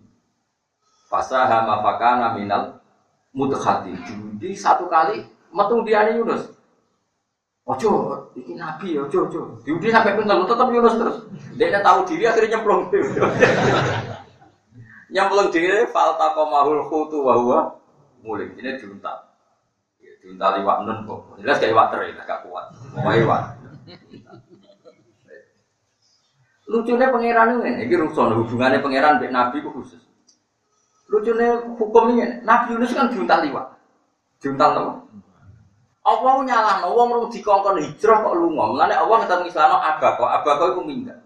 [1.07, 2.83] Fasaha mafakana minal
[3.31, 3.95] mudkhati.
[4.07, 5.23] Diundi satu kali,
[5.55, 6.51] metung dia Yunus.
[7.67, 7.91] Ojo,
[8.35, 9.41] ini nabi, ojo, ojo.
[9.63, 11.17] Diundi sampai pintar, tetap Yunus terus.
[11.55, 12.91] Dia tahu diri, akhirnya nyemplung.
[15.15, 17.75] nyemplung diri, falta komahul khutu wahwa
[18.23, 18.51] mulai.
[18.55, 19.35] Ini diuntal.
[19.99, 21.39] Ya, diuntal iwak nun kok.
[21.43, 22.65] Jelas kayak iwak teri, gak kuat.
[22.95, 23.43] Mau iwak.
[26.67, 30.06] Lucunya pangeran ini, ini rusuh hubungannya pangeran dengan nabi khusus.
[31.07, 33.67] Lucunya hukum ini, Nabi Yunus kan diuntal liwat,
[34.43, 34.93] diuntal apa?
[36.07, 40.63] Allah nyala, Allah mau dikongkon hijrah kok lu ngomong, nanti Allah ngetan Islam abako, abako
[40.75, 41.19] itu minggat.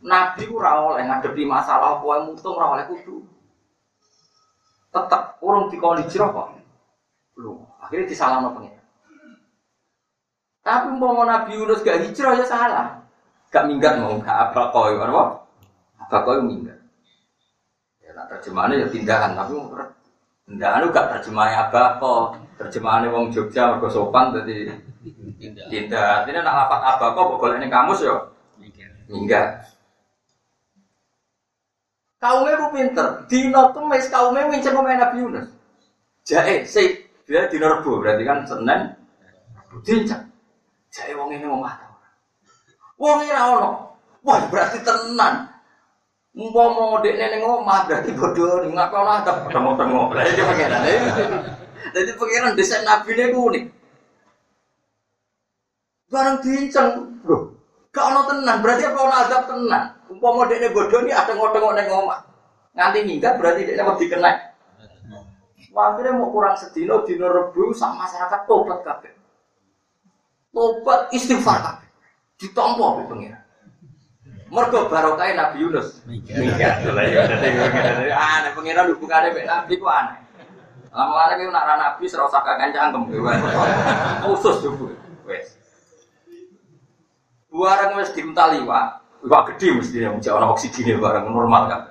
[0.00, 3.24] Nabi ku yang ngadepi masalah apa mutung rawol kudu.
[4.92, 6.48] Tetap orang dikongkon hijrah kok,
[7.36, 8.76] lu akhirnya disalah pangeran.
[10.66, 12.88] Tapi mau Nabi Yunus gak hijrah ya salah.
[13.54, 15.46] Gak minggat mau gak apa koi apa?
[16.02, 16.75] Apa koi minggat.
[18.16, 19.52] Nak terjemahannya ya tindakan tapi
[20.48, 22.40] tindakan itu gak terjemahnya apa kok.
[22.56, 24.72] Terjemahannya wong Jogja mergo sopan jadi
[25.68, 26.24] tindak.
[26.24, 28.16] Ini nak lapat apa kok boleh ini kamus ya.
[29.12, 29.68] Minggat.
[32.16, 33.28] Kaumnya ku pinter.
[33.28, 35.46] Dino kemis kaumnya ngincer pemain Nabi Yunus.
[36.24, 37.04] Jae, sih.
[37.28, 38.96] Dia dino rebo, berarti kan Senin.
[39.84, 40.24] Dincak.
[40.90, 41.86] Jae wong ini mau mata.
[42.96, 43.92] Wong ini ono.
[44.24, 45.55] Wah, berarti tenan.
[46.36, 50.12] Umpama dekne ning omah berarti bodoh ning ngapa ora ada tengok-tengok.
[50.12, 50.80] Lah iki pengenan.
[51.96, 53.64] Jadi pengenan desain Nabi ini ku unik.
[56.12, 56.88] Barang diinceng,
[57.24, 57.56] lho.
[57.88, 59.96] Gak ono tenan, berarti apa ono azab tenan.
[60.12, 62.20] Umpama dekne bodoh ini ada tengok-tengok ning omah.
[62.76, 64.30] Nganti minggat berarti dekne mau dikena.
[65.72, 69.12] Wah, akhirnya mau kurang sedino, dino rebu sama masyarakat tobat kabeh.
[70.52, 71.88] Tobat istighfar kabeh.
[72.36, 73.40] Ditompo pengiran.
[74.46, 76.06] Mergo barokah Nabi Yunus.
[76.06, 76.86] Minggat.
[78.14, 80.22] Ah, nek pengiran hubungane mek Nabi ku aneh.
[80.94, 83.02] Lama-lama ki nak ra Nabi serasa kakan cangkem.
[84.22, 84.94] Khusus dulu.
[85.26, 85.58] Wes.
[87.50, 88.86] Barang wis diuntali, Pak.
[89.26, 91.82] Pak gede mesti yang jauh ana oksigennya barang normal kan.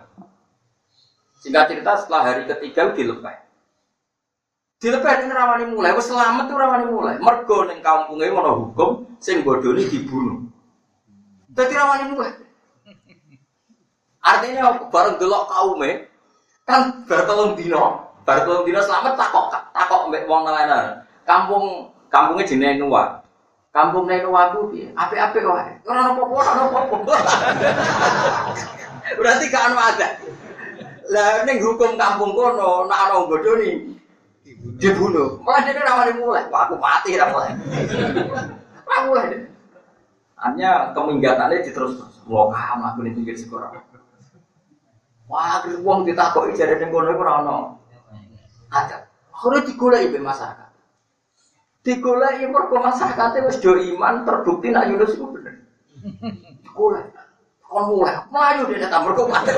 [1.44, 3.44] Singkat cerita setelah hari ketiga dilepas.
[4.80, 7.16] Dilepas ini rawani mulai, wes selamat tuh rawani mulai.
[7.20, 10.48] Mergo ning kampungnya mau hukum, sing bodoh ini dibunuh.
[11.52, 12.45] Jadi rawani mulai.
[14.26, 14.84] Artinya apa?
[14.90, 16.10] bareng delok kaume
[16.66, 23.22] kan bertolong dino, bertolong dino selamat takok takok mbek wong lain Kampung kampungnya jenenge Nuwa.
[23.70, 24.90] Kampung Nuwa ku piye?
[24.98, 25.74] Apik-apik wae.
[25.86, 27.16] Ora ono apa-apa, ora ono apa-apa.
[29.22, 30.08] Berarti gak ono ada.
[31.10, 33.94] Lah ning hukum kampung kono nek ana bodoh nih
[34.82, 35.38] dibunuh.
[35.42, 36.46] Malah dia rawani mulai.
[36.50, 37.54] Wah, aku mati ra mulai.
[38.86, 39.26] Ra mulai.
[40.42, 43.70] Hanya keminggatannya diterus mau kam aku nih pinggir sekolah.
[45.26, 47.56] Wah, akhirnya uang ditakoki jadi ning kono iku ora ono.
[48.70, 49.10] Ada.
[49.34, 50.70] Harus digoleki be masyarakat.
[51.82, 55.66] Digoleki mergo masyarakat wis do iman terbukti nak Yunus itu bener.
[56.62, 57.10] Digoleki.
[57.66, 59.52] Kon mulai, maju dia datang mergo mati.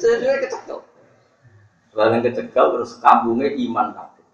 [0.00, 0.82] Saya kecekel.
[1.92, 4.24] Barang kecekel terus kampungnya iman kabeh.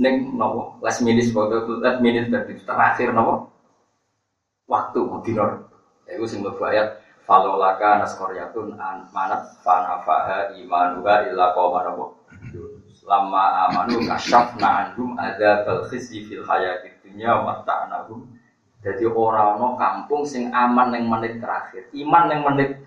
[0.00, 2.32] Ning nopo last minute waktu last minute
[2.64, 3.52] terakhir nopo
[4.66, 5.68] waktu dinor.
[6.08, 12.22] Iku sing mlebu ayat falolaka naskoryatun an manat fanafaha imanuha illa qauma nopo.
[13.06, 18.26] Lama amanu kasyafna anhum ada khizi fil hayatid dunya wa ta'nahum.
[18.82, 22.82] Jadi orang no kampung sing aman yang menit terakhir, iman yang menit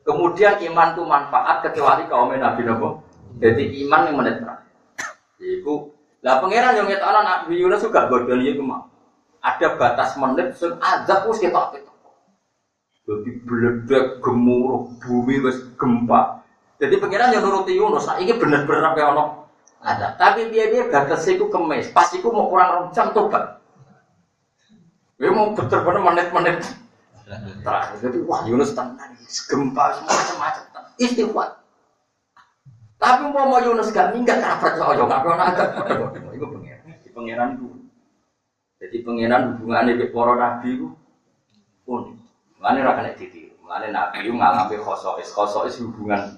[0.00, 2.88] Kemudian iman itu manfaat kecuali kaum Nabi Nabi.
[3.40, 4.72] Jadi iman yang menit terakhir.
[5.40, 8.60] Iku lah pangeran yang ngetok anak Nabi Yunus juga bodoh itu.
[9.40, 11.89] Ada batas menit sing azab ketok ketok.
[13.10, 16.46] Jadi beledek gemuruh bumi wis gempa.
[16.78, 19.24] Jadi pangeran yang nuruti Yunus, nah ini bener-bener apa ono
[19.82, 20.14] ada.
[20.14, 21.90] Tapi dia dia batas itu kemes.
[21.90, 23.58] Pas itu mau kurang rong jam tobat.
[25.18, 26.56] Dia mau bener-bener menit-menit
[27.66, 27.98] terakhir.
[27.98, 30.62] Jadi wah Yunus tenang, gempa semua macam-macam.
[33.00, 35.64] Tapi mau mau Yunus gak minggat karena percaya nggak pernah ada.
[36.30, 37.66] Itu pengiran, pengiran itu.
[38.78, 40.88] Jadi pengiran hubungannya dengan para nabi itu
[41.90, 42.19] unik.
[42.60, 43.56] Mana rakan kena ditiru.
[43.64, 46.36] Mana nabi itu ngalami khosois, khosois hubungan.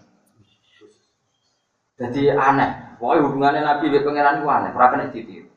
[1.98, 2.96] Jadi aneh.
[3.02, 4.70] Pokoknya hubungannya nabi dengan pengiran itu aneh.
[4.70, 5.50] Rakan kena ditiru.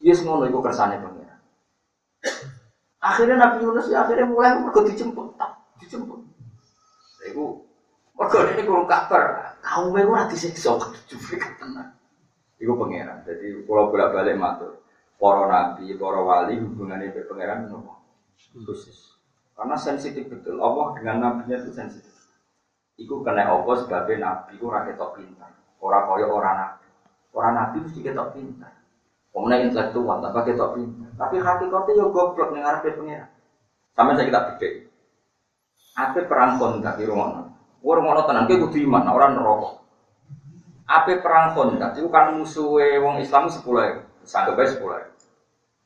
[0.00, 1.38] Yes ngono itu kersane pengiran.
[3.00, 5.32] Akhirnya Nabi Yunus ya akhirnya mulai mergo dijemput,
[5.80, 6.20] dijemput.
[7.32, 7.64] Iku
[8.12, 10.76] mergo ini kurang kabar, kaum gue ora disiksa
[11.08, 11.96] jujur tenan.
[12.60, 13.24] Iku pangeran.
[13.24, 14.84] Jadi kalau bolak-balik matur,
[15.16, 18.04] para nabi, para wali hubungannya dengan pangeran nopo?
[18.68, 19.19] Khusus.
[19.60, 20.56] Karena sensitif betul.
[20.56, 22.16] Allah dengan nabinya itu sensitif.
[22.96, 25.52] Iku kena Allah sebagai nabi, iku rakyat pintar.
[25.84, 26.88] Orang kaya orang nabi.
[27.36, 28.72] Orang nabi mesti ketok pintar.
[29.36, 31.12] Kemudian intelektual, tanpa ketok pintar.
[31.12, 33.28] Tapi hakikatnya yo goblok ning ngarepe pengira.
[33.92, 34.68] Sampai saya kita beda.
[36.00, 37.44] Apa perang kontak di rumah?
[37.84, 39.76] Orang ngono tenan kowe kudu iman, ora neraka.
[40.88, 43.92] Apa perang kontak itu kan musuhe wong Islam 10 ya.
[44.24, 45.04] Sanggep ae 10 ya.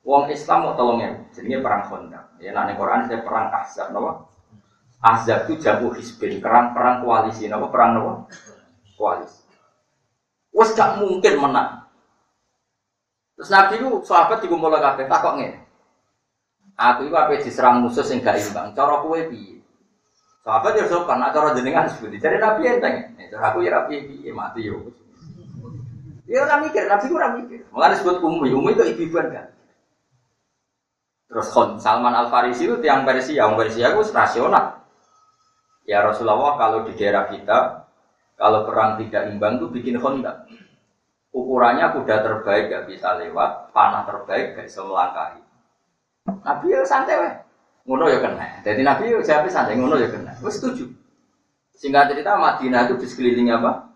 [0.04, 2.24] Wong Islam mau tolong ya, jadinya perang kontak.
[2.36, 4.28] Ya nek Quran saya perang Ahzab napa?
[5.00, 8.12] Ahzab itu jago hisbin, perang perang koalisi, napa perang napa?
[9.00, 9.48] Koalisi.
[10.52, 11.88] Wes gak mungkin menang.
[13.34, 15.58] Terus Nabi itu sahabat dikumpul kabeh takok ngene.
[16.78, 18.70] Aku itu apa diserang musuh sing gak imbang.
[18.76, 19.58] Cara kowe piye?
[20.44, 23.16] Sahabat ya sopan, nak cara jenengan seperti jadi Nabi enteng.
[23.16, 24.92] Nek cara aku ya rapi piye mati yo.
[26.28, 27.60] Ya ora mikir, Nabi ora mikir.
[27.72, 29.46] Mulane disebut ummi, ummi itu ibu-ibuan kan.
[31.34, 34.86] Terus Khon Salman Al Farisi itu tiang Persia, yang Persia itu rasional.
[35.82, 37.90] Ya Rasulullah kalau di daerah kita
[38.38, 40.46] kalau perang tidak imbang tuh bikin Honda
[41.34, 45.42] ukurannya kuda terbaik gak bisa lewat, panah terbaik gak bisa melangkahi.
[46.30, 47.34] Nabi ya santai weh.
[47.84, 48.64] Ngono ya kena.
[48.64, 50.32] Jadi Nabi yo jawab santai ngono ya kena.
[50.40, 50.88] Wis setuju.
[51.74, 53.90] Singkat cerita Madinah itu di sekeliling apa?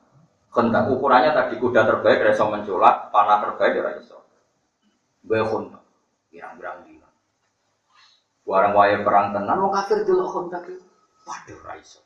[0.51, 4.19] Kontak ukurannya tadi kuda terbaik, reso mencolak, panah terbaik, ya iso.
[5.23, 5.85] Gue kontak,
[6.33, 6.98] pirang-pirang dina.
[8.49, 10.81] Warang waya perang tenan, wong kafir dulu kontak itu.
[11.29, 12.01] Waduh, raiso.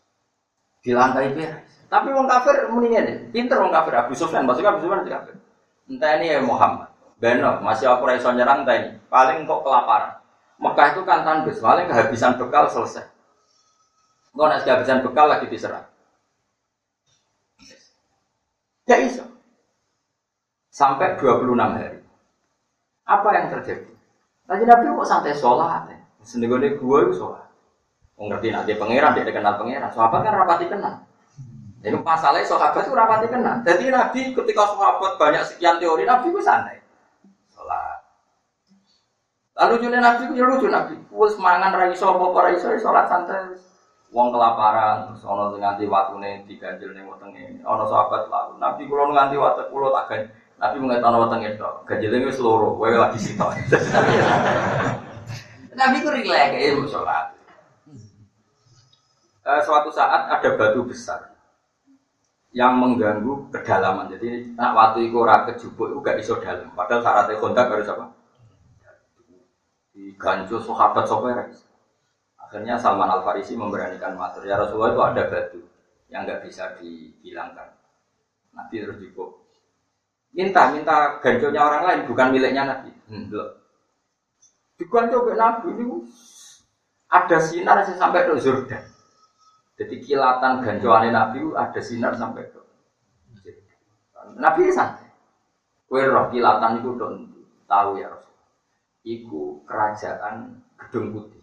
[0.82, 1.62] Lantai dia.
[1.86, 3.16] Tapi wong kafir mendingan deh.
[3.30, 3.94] Pinter wong kafir.
[3.94, 5.38] Abu Sufyan, maksudnya Abu Sufyan itu kafir.
[5.86, 6.90] Entah ini ya Muhammad.
[7.22, 8.98] Beno, masih aku raiso nyerang entah ini.
[9.06, 10.18] Paling kok kelaparan.
[10.58, 13.06] Mekah itu kan tandus, paling kehabisan bekal selesai.
[14.34, 15.86] Enggak nak kehabisan bekal lagi diserang.
[18.90, 19.22] Ya iso.
[20.74, 22.02] Sampai 26 hari.
[23.06, 23.94] Apa yang terjadi?
[24.50, 26.01] Tadi Nabi kok santai sholat ya?
[26.22, 27.28] Senegone gue itu.
[28.18, 29.90] Mau ngerti nanti pangeran, dia kenal pangeran.
[29.90, 30.94] Sahabat kan rapati kenal.
[31.82, 33.58] Ini masalahnya sahabat itu rapati kenal.
[33.66, 36.78] Jadi Nabi ketika sahabat banyak sekian teori, Nabi itu santai.
[37.50, 37.98] Sholat.
[39.58, 40.94] Lalu lucunya Nabi itu ya lucu Nabi.
[41.10, 43.58] Wes mangan raiso apa raiso sholat santai.
[44.14, 47.58] Wong kelaparan, terus ono nganti watune diganjel ning wetenge.
[47.66, 48.62] Ono sahabat lalu.
[48.62, 50.30] Nabi kula nganti wate kula tak.
[50.62, 51.82] Nabi mengetahui wetenge tok.
[51.90, 53.50] Ganjele wis loro, kowe lagi sitok.
[55.72, 57.26] Nabi ku rileks ya mau sholat.
[59.42, 61.32] Eh, suatu saat ada batu besar
[62.54, 64.12] yang mengganggu kedalaman.
[64.12, 66.70] Jadi nak waktu itu ora kejubuk itu gak iso dalam.
[66.76, 68.06] Padahal syaratnya kontak harus apa?
[69.96, 71.36] Diganjul sahabat sopir.
[72.38, 74.44] Akhirnya Salman Al Farisi memberanikan matur.
[74.44, 75.60] Ya Rasulullah itu ada batu
[76.12, 77.72] yang nggak bisa dihilangkan.
[78.52, 79.40] Nabi terus dibuka.
[80.32, 82.88] Minta, minta ganjonya orang lain, bukan miliknya Nabi.
[83.08, 83.28] Hmm,
[84.80, 85.96] Diganjol ke Nabi ini
[87.12, 88.84] ada sinar yang sampai ke Jordan.
[89.76, 92.60] Jadi kilatan ganjoane Nabi itu ada sinar sampai ke
[94.38, 95.10] Nabi santai.
[95.84, 97.14] Kue roh kilatan itu don
[97.68, 98.32] tahu ya Rasul.
[99.02, 101.42] Iku kerajaan Gedung Putih.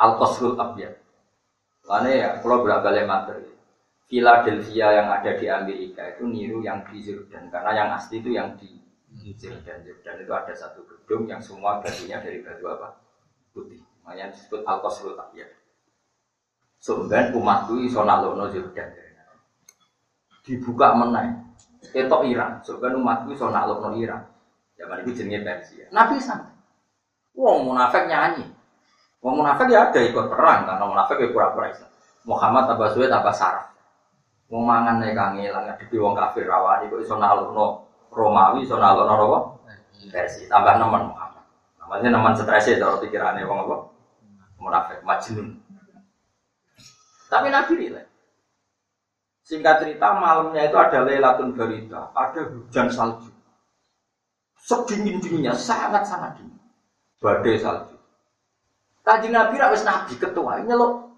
[0.00, 0.96] Al Qasrul Abyad.
[1.82, 3.52] Karena ya, kalau berapa materi.
[4.12, 8.52] Philadelphia yang ada di Amerika itu niru yang di Jordan karena yang asli itu yang
[8.60, 8.68] di
[9.30, 9.86] Jordan.
[9.86, 12.98] Jordan itu ada satu gedung yang semua batunya dari batu apa?
[13.54, 13.78] Putih.
[14.02, 15.50] Makanya disebut Al Qasrul Abyad.
[16.82, 18.90] Sebenarnya umat itu iso nalono Jordan.
[20.42, 21.54] Dibuka menang.
[21.78, 22.58] Itu Iran.
[22.66, 24.26] Sebenarnya umat itu iso nalono Iran.
[24.74, 25.86] Zaman itu jenenge Persia.
[25.94, 26.58] Nabi santai.
[27.38, 28.50] Wong munafik nyanyi.
[29.22, 31.90] Wong munafik ya ada ikut perang karena munafik ya pura-pura Islam.
[32.26, 33.70] Muhammad tambah suwe saraf.
[34.50, 39.38] Wong mangan nek kangelan ngadepi wong kafir rawani kok iso nalukno Romawi iso nalukno apa?
[40.12, 41.44] Versi tambah nemen Muhammad.
[41.80, 43.76] Namanya nemen stres ya cara pikirane wong apa?
[44.60, 45.56] Munafik majnun.
[47.32, 48.12] Tapi Nabi rileks.
[49.42, 53.32] Singkat cerita malamnya itu ada Lailatul Barita, ada hujan salju.
[54.54, 56.62] Sedingin-dinginnya, sangat-sangat dingin.
[57.18, 57.96] Badai salju.
[59.02, 61.10] Kaji Nabi rawes Nabi ketua ini loh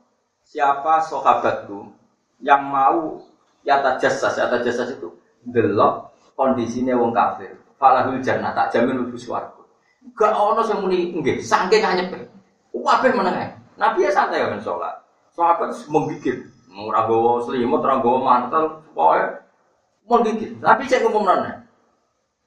[0.44, 1.92] siapa sahabatku
[2.40, 3.20] yang mau
[3.60, 5.12] yata jasas yata jasas itu
[5.44, 7.54] delok kondisinya wong kafir.
[7.74, 9.64] Falahul jannah tak jamin lebih suaraku
[10.12, 12.12] gak ono sing muni nggih saking anyep
[12.74, 14.94] kabeh meneng Nabi ya santai kan sholat.
[15.34, 18.64] Sahabat menggigit ora gawa selimut ora gawa mantel
[18.94, 19.24] pokoke
[20.06, 21.64] menggigit tapi cek nana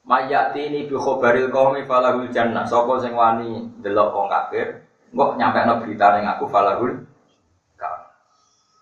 [0.07, 2.63] Mayati ini bi khobaril qaumi falahul jannah.
[2.63, 6.95] Sapa sing wani delok wong kafir Mbok nyampe no berita yang aku falahul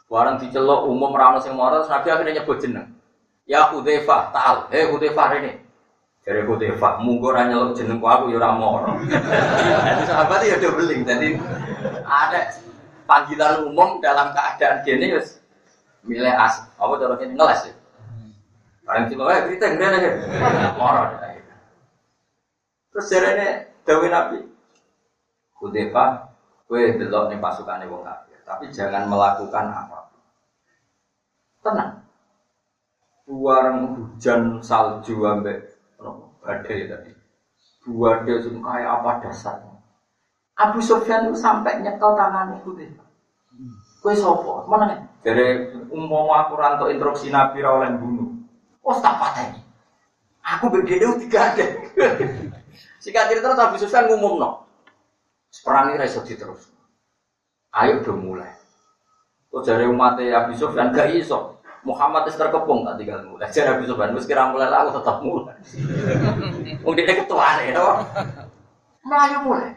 [0.05, 2.93] Warang dicelok umum rano sing moro Nabi akhirnya nyebut jeneng.
[3.45, 4.57] Ya Hudzaifah, ta'al.
[4.73, 5.53] Eh Hudzaifah ini.
[6.25, 8.97] Dari Hudzaifah, munggo ra nyeluk jenengku aku ya ora moro.
[9.85, 11.01] Jadi sahabat ya udah beling.
[11.05, 11.37] Jadi
[12.01, 12.41] ada
[13.05, 15.37] panggilan umum dalam keadaan gini wis
[16.01, 16.65] milih as.
[16.81, 17.73] Apa cara ini ngeles ya?
[18.85, 20.09] Barang cilok eh berita ngene aja.
[20.81, 21.03] Moro.
[22.95, 23.47] Terus jarene
[23.85, 24.39] dawuh Nabi,
[25.59, 26.09] Hudzaifah,
[26.65, 30.21] kowe delok ning pasukane wong kafir, tapi jangan melakukan apa pun.
[31.59, 32.04] Tenang.
[33.25, 35.65] Buang hujan salju ambek
[36.45, 37.11] badai tadi.
[37.81, 39.75] Dua dia kayak apa dasarnya?
[40.55, 43.07] Abu Sofyan itu sampai nyekel tangan Hudzaifah.
[43.99, 44.53] Kowe sapa?
[44.69, 45.09] Mana?
[45.25, 48.29] Dari umpama aku rantok instruksi Nabi ra oleh bunuh.
[48.85, 49.59] Oh tak pateni.
[50.45, 51.65] Aku bergede tiga ada.
[53.01, 54.69] Sikat terus Abu Sufyan ngumumno.
[55.65, 56.69] Perang ini iso terus.
[57.73, 58.53] Ayo udah mulai.
[59.49, 61.54] Kok dari umat Abu Sufyan gak iso.
[61.85, 63.45] Muhammad itu terkepung tak tinggal mulai.
[63.53, 65.55] Jadi Abu Sufyan mesti kira mulai lah aku tetap mulai.
[66.85, 68.01] Mungkin dia ketua nih, dong.
[69.05, 69.71] Melayu mulai.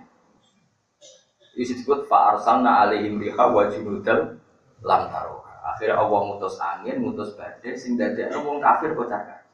[1.52, 4.40] Disebut Pak Arsalna alaihim riha wa junudal
[4.80, 5.52] lam taruha.
[5.68, 9.44] Akhirnya Allah mutus angin, mutus badai, sing dadi wong kafir kacir.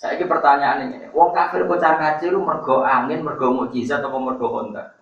[0.00, 4.48] Saya ini pertanyaan ini, wong kafir kocar kacir lu mergo angin, mergo mukjizat atau mergo
[4.48, 4.96] honda?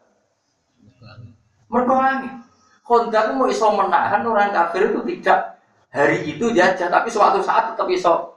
[1.71, 2.43] Mergo angin.
[2.83, 5.58] Honda itu mau iso menahan orang kafir itu tidak
[5.93, 8.37] hari itu jajah, tapi suatu saat tetap iso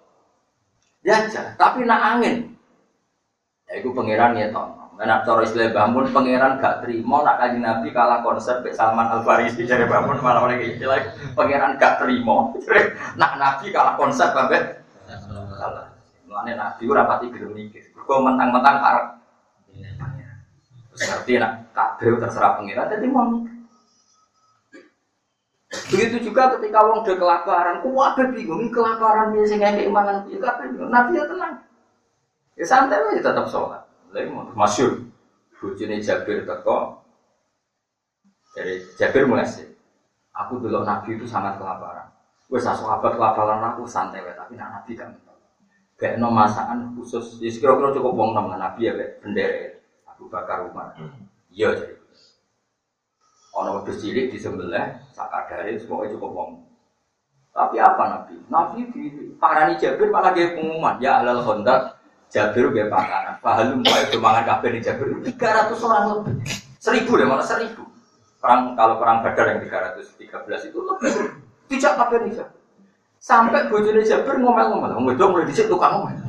[1.04, 1.56] jajah.
[1.56, 2.52] Tapi nak angin,
[3.68, 4.82] ya itu pangeran ya toh.
[5.02, 9.26] Nah, cara istilah bangun pangeran gak terima nak kaji nabi kalah konsep Bek Salman Al
[9.26, 12.54] Farisi dari bangun malah oleh istilah pangeran gak terima.
[13.20, 14.86] nak nabi kalah konsep babet
[15.58, 15.90] salah.
[16.30, 17.90] Mulane nabi ora pati gelem mikir.
[17.98, 19.06] Mentang-mentang arep
[20.92, 23.42] Terus ngerti nak kabeh terserah pangeran jadi mau.
[25.92, 30.72] Begitu juga ketika wong udah kelaparan, kuwabe bingung, kelaparan dia sing ngekek mangan piye kabeh
[30.72, 30.88] bingung.
[30.88, 31.54] Nabi ya tenang.
[32.56, 33.84] Ya santai aja tetap sholat.
[34.16, 35.04] Lagi mau masyur.
[35.60, 37.04] Bujune Jabir teko.
[38.56, 39.68] Dari Jabir mulai sih.
[40.32, 42.08] Aku dulu Nabi itu sangat kelaparan.
[42.48, 45.12] Wes sahabat kelaparan aku santai wae, tapi Nabi kan
[46.02, 49.78] Kayak no masakan khusus, ya kira-kira cukup wong nama Nabi ya kayak bendera
[50.10, 50.98] Abu Bakar Umar.
[51.54, 52.01] Iya jadi.
[53.52, 56.52] Ono wedhus cilik disembelih sakadare semuanya cukup wong.
[57.52, 58.36] Tapi apa Nabi?
[58.48, 59.04] Nabi di
[59.36, 62.00] parani Jabir malah dia pengumuman, ya alal hondak
[62.32, 63.36] Jabir gak pakanan.
[63.44, 65.08] Pahalum kau itu mangan kabeh di Jabir.
[65.20, 66.36] 300 orang lebih.
[66.80, 67.84] Seribu deh, malah seribu.
[68.40, 71.12] Perang kalau perang Badar yang 313 itu lebih.
[71.68, 72.60] Tidak kabeh di Jabir.
[73.20, 74.96] Sampai bojone Jabir ngomel-ngomel.
[74.96, 76.24] Wong wedok mulai dicek tukang ngomel.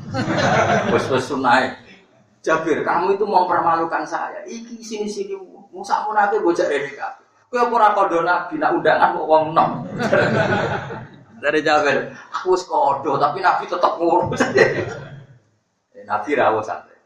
[0.91, 1.70] Wes-wes sunai.
[2.43, 4.43] Jabir, kamu itu mau permalukan saya.
[4.43, 5.39] Iki sini-sini
[5.73, 7.27] musa munake bocah rene kabeh.
[7.49, 9.70] Kowe apa ora nabi nak undangan kok wong nom.
[11.43, 14.41] Dari Jabir, aku wis kodo tapi nabi tetap ngurus.
[16.03, 16.99] Nabi rawuh santai.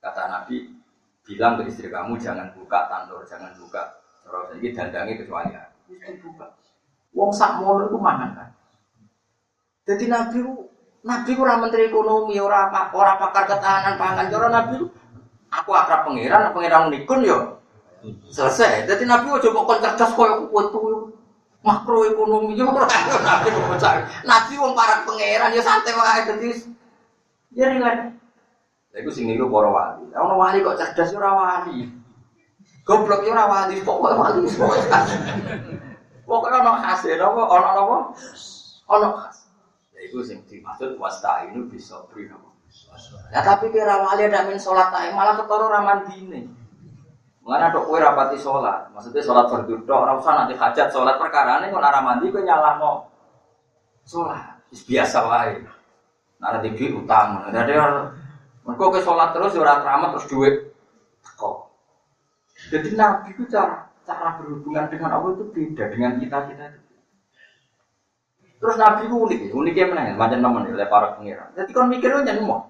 [0.00, 0.72] Kata Nabi,
[1.20, 4.00] bilang ke istri kamu jangan buka tandur, jangan buka.
[4.24, 5.92] Terus ini dandangi kecuali aku.
[6.24, 6.46] Buka.
[7.12, 8.48] Wong sak mono itu mangan kan.
[9.84, 10.40] Jadi Nabi
[11.04, 14.26] Nabi ora menteri ekonomi, ora apa, ora pakar ketahanan pangan.
[14.32, 14.74] Cara Nabi
[15.52, 17.59] aku akrab pangeran, pangeran nikun yo.
[18.30, 18.88] Selesai.
[18.88, 21.12] Jadi Nabi ojo kok cerdas koyo wetu
[21.60, 22.88] makroekonomi yo ora
[23.28, 23.80] Nabi kok
[24.24, 26.48] Nabi wong para pangeran ya santai wae dadi
[27.50, 28.14] Ya rileks.
[28.94, 30.06] Lha iku sing niru para wali.
[30.14, 31.90] Lah ono wali kok cerdas ora wali.
[32.86, 34.48] Goblok ora wali, pokoknya wali
[36.30, 37.96] pokoke ono khase, napa ono napa?
[38.86, 39.50] Ono khas.
[39.90, 42.54] Ya iku sing dimaksud wasta'inu bisa beri napa.
[43.34, 46.46] Ya tapi kira wali ada min sholat tae malah ketara ra mandine.
[47.40, 51.64] Mengenai dok kue rapati sholat, maksudnya sholat fardu dok, ora usah nanti hajat sholat perkara
[51.64, 53.08] ini kok nara mandi kue nyalah no
[54.04, 55.56] sholat, biasa wae.
[56.40, 57.44] Nah, ada duit utang.
[57.52, 57.76] Jadi
[58.64, 60.54] mereka ke sholat terus, ya orang keramat terus duit.
[61.36, 61.56] Kok.
[62.72, 66.80] Jadi Nabi itu cara cara berhubungan dengan Allah itu beda dengan kita kita itu.
[68.60, 70.12] Terus Nabi itu unik, uniknya mana?
[70.16, 71.48] Macam teman oleh para pengiran.
[71.56, 72.69] Jadi kan mikirnya mau.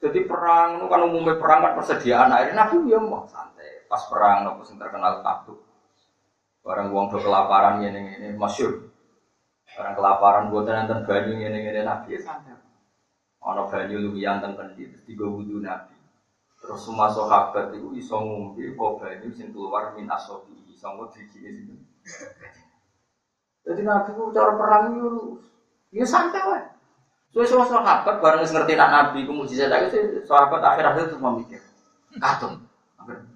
[0.00, 2.56] Jadi perang, itu kan umumnya perang kan persediaan air.
[2.56, 3.84] Nabi ya mau santai.
[3.84, 5.60] Pas perang, nopo sing terkenal takut.
[6.64, 8.88] Barang uang kelaparan ini ini masyur.
[9.76, 12.56] Orang kelaparan buat nonton banyu ini ini nabi ya santai.
[13.44, 15.96] Ono banyu lumayan tentang kendi terus tiga wudhu nabi.
[16.60, 21.76] Terus semua sahabat itu iso ngombe kok banyu sing keluar min asobi iso di sini.
[23.68, 25.12] Jadi nabi itu cara perang itu
[25.92, 26.79] ya santai lah.
[27.30, 31.62] So semua sahabat bareng ngerti nak nabi kemudian saya itu sahabat akhir akhir itu memikir
[32.18, 32.58] katung.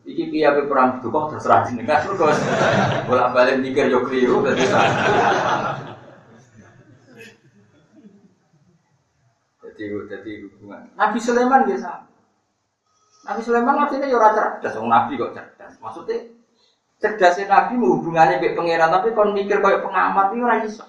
[0.05, 2.39] Iki piye perang itu kok terserah jenengan terus
[3.07, 4.67] bolak-balik mikir yo keliru berarti
[9.75, 10.81] jadi jadi hubungan.
[10.95, 11.91] Nabi Sulaiman biasa.
[13.25, 15.73] Nabi Sulaiman artinya ya cerdas, orang Nabi kok cerdas.
[15.81, 16.17] Maksudnya
[17.03, 20.85] cerdasnya Nabi hubungannya kayak pangeran, tapi kon mikir kayak pengamat itu ora iso.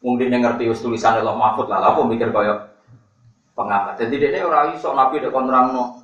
[0.00, 2.72] Mungkin yang ngerti us tulisan Allah Mahfud lah, aku mikir kayak
[3.52, 4.00] pengamat.
[4.00, 6.00] Jadi dia orang iso Nabi ada kontrak no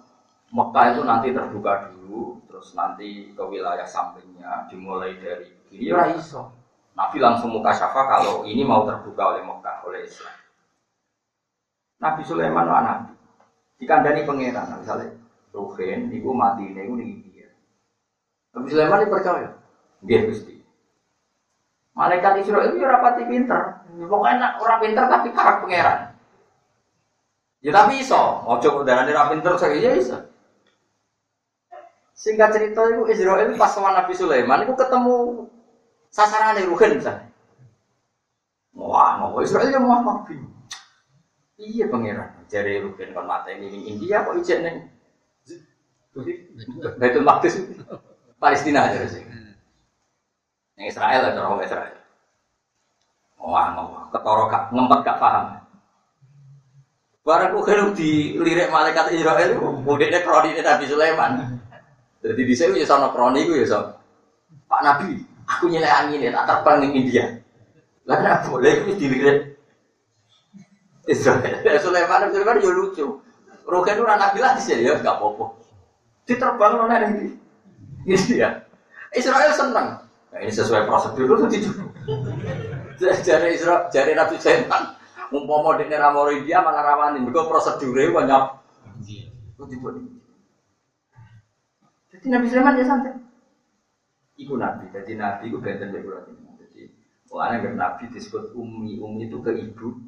[0.53, 6.53] Mekah itu nanti terbuka dulu, terus nanti ke wilayah sampingnya dimulai dari kiri ora iso.
[6.93, 10.37] Nabi langsung muka syafa kalau ini mau terbuka oleh Mekah oleh Islam.
[11.97, 13.13] Nabi Sulaiman lah nabi.
[13.77, 15.13] Dikandani pangeran, misalnya
[15.53, 17.49] Ruhin, ibu mati ini, ibu nih dia.
[18.57, 19.51] Nabi Sulaiman ini percaya,
[20.05, 20.57] dia gusti.
[21.97, 25.99] Malaikat Israel itu ya rapati pinter, pokoknya orang pinter tapi karak pangeran.
[27.65, 30.19] Ya tapi iso, ojo udah nanti pinter saya ya iso.
[32.17, 35.49] Singkat cerita itu Israel pas sama Nabi Sulaiman itu ketemu
[36.13, 37.29] sasaran Ruhin misalnya.
[38.77, 40.29] Wah, mau Israel ya mau apa?
[41.57, 44.77] Iya pangeran, jari Ruben kon mata ini di India kok ijek neng.
[47.01, 47.61] Baitul Maqdis
[48.37, 49.25] Palestina aja sih.
[50.77, 51.97] Yang Israel ada orang Israel.
[53.47, 55.47] Wah, mau ketoro gak ngempet gak paham.
[57.23, 57.63] Ku
[57.95, 61.33] di lirik malaikat Israel itu, budeknya kroni Nabi Sulaiman.
[62.27, 63.79] Jadi di sini ya sono kroni gue ya so.
[64.67, 65.15] Pak Nabi,
[65.47, 67.25] aku nyelek angin ya, tak terbang di India.
[68.07, 69.39] Lah kenapa boleh itu dilihat
[71.07, 71.55] Israel.
[71.79, 73.07] Sulaiman, Sulaiman ya lucu.
[73.67, 75.47] Rogen itu anak bilang sih ya nggak apa-apa.
[76.27, 77.31] Diterbang loh nanti.
[78.07, 78.51] Ini ya.
[79.15, 80.03] Israel senang.
[80.31, 81.87] Nah, ini sesuai prosedur itu dicoba.
[82.99, 84.97] Jari Israel, jari Nabi Sulaiman.
[85.35, 87.19] Umpama di ramoro India malah rawani.
[87.21, 88.43] Mereka prosedurnya banyak.
[89.57, 89.89] Itu tiba
[92.13, 93.15] Jadi Nabi Sulaiman ya santai.
[94.39, 94.89] Iku Nabi.
[94.93, 96.57] Jadi Nabi itu benten dari pulau ini.
[96.61, 96.81] Jadi
[97.33, 99.99] Wah, yang Nabi disebut umi, umi itu ke ibu,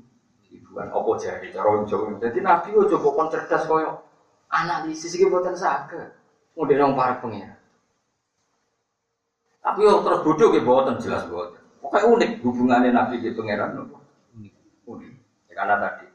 [0.48, 2.14] ibu kan opo jadi cara Jawa.
[2.22, 4.08] Jadi Nabi itu coba kon cerdas koyo
[4.48, 6.14] analisis iki boten saged.
[6.56, 7.58] Mudhe nang para pengira.
[9.62, 11.67] Tapi yo terus bodoh ke boten jelas boten.
[11.78, 13.96] Pokoknya unik hubungannya Nabi di pangeran nopo.
[14.88, 15.12] Unik.
[15.48, 16.08] Ya, karena tadi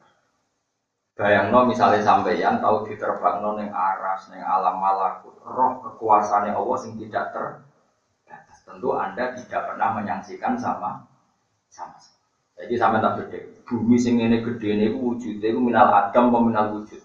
[1.14, 7.30] Bayangno misalnya sampeyan tahu diterbangno ning aras ning alam malakut, roh kekuasaannya Allah sing tidak
[7.30, 8.57] terbatas.
[8.66, 11.05] Tentu Anda tidak pernah menyaksikan sama
[11.70, 12.01] sama.
[12.57, 13.38] Jadi sama tak beda.
[13.70, 17.01] Bumi sing ini gede ini wujudnya itu minal adam apa minal wujud?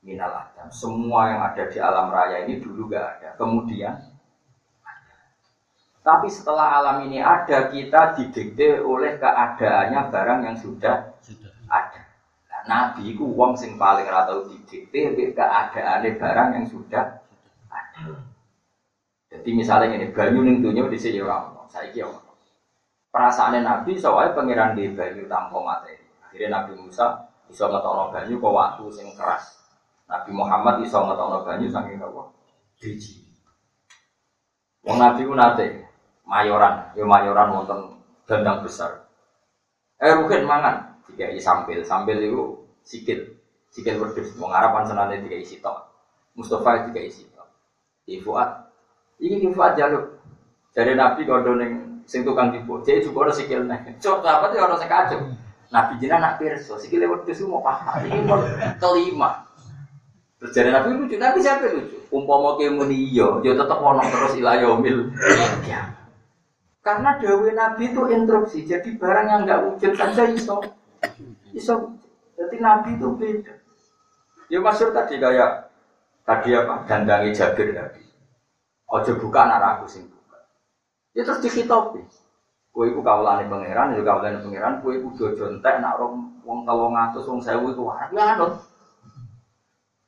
[0.00, 0.72] Minal adam.
[0.72, 3.28] Semua yang ada di alam raya ini dulu gak ada.
[3.36, 3.96] Kemudian.
[6.08, 11.52] Tapi setelah alam ini ada, kita didikte oleh keadaannya barang yang sudah Sudah.
[11.68, 12.00] ada.
[12.48, 17.12] Nah, Nabi itu wong sing paling ora tau didikte keadaane barang yang sudah
[17.68, 18.24] ada.
[19.28, 22.32] Jadi misalnya ini banyu ning dunya dhisik ya ora ono, saiki ya ono.
[23.12, 26.00] Perasaane Nabi soalnya pangeran di banyu tanpa materi.
[26.24, 27.20] Akhirnya Nabi Musa
[27.52, 29.60] iso ngetokno banyu kok watu sing keras.
[30.08, 32.32] Nabi Muhammad iso ngetokno banyu saking apa?
[32.80, 33.28] Biji.
[34.88, 35.87] Wong Nabi ku nate
[36.28, 37.80] mayoran, ya mayoran wonten
[38.28, 39.08] dandang besar.
[39.96, 43.34] Eh Ruhin mangan, dikai sambil, sambil itu sikil,
[43.72, 44.36] sikil wedhus.
[44.36, 45.88] Wong Arab kan senane dikai sitok.
[46.36, 47.48] Mustafa dikai sitok.
[48.04, 48.68] Di Fuad,
[49.24, 50.20] ini di Fuad jaluk.
[50.76, 53.98] Jadi Nabi kondo ning sing tukang tipu, jadi juga ada sikil nih.
[53.98, 55.20] Cok, apa tuh orang sekacau.
[55.68, 58.04] Nabi jinak nak pirso, sikil wedhus mau paham.
[58.04, 58.38] Ini mau
[58.78, 59.48] kelima.
[60.38, 61.98] Terus jadi Nabi lucu, Nabi siapa lucu?
[62.14, 65.10] Umpama ke muni iya, dia tetap ono terus ilayomil.
[65.66, 65.97] Ya.
[66.88, 70.56] Karena dawe Nabi itu interupsi, jadi barang yang nggak wujud saja iso,
[71.52, 72.00] iso.
[72.32, 73.52] Jadi Nabi itu beda.
[74.48, 75.68] Ya maksud tadi kayak
[76.24, 76.88] tadi apa?
[76.88, 78.00] Dandangi Jabir tadi.
[78.88, 80.40] Ojo buka anak aku sing buka.
[81.12, 82.00] Ya terus dikitopi.
[82.72, 87.40] Kue iku kawulane pangeran, ya kawulane pangeran, kue iku jontek nak rong wong 300 wong
[87.44, 88.64] 1000 iku warak ya anut.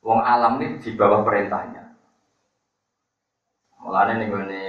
[0.01, 1.93] Wong alam ini di bawah perintahnya.
[3.85, 4.61] Mulane ning gone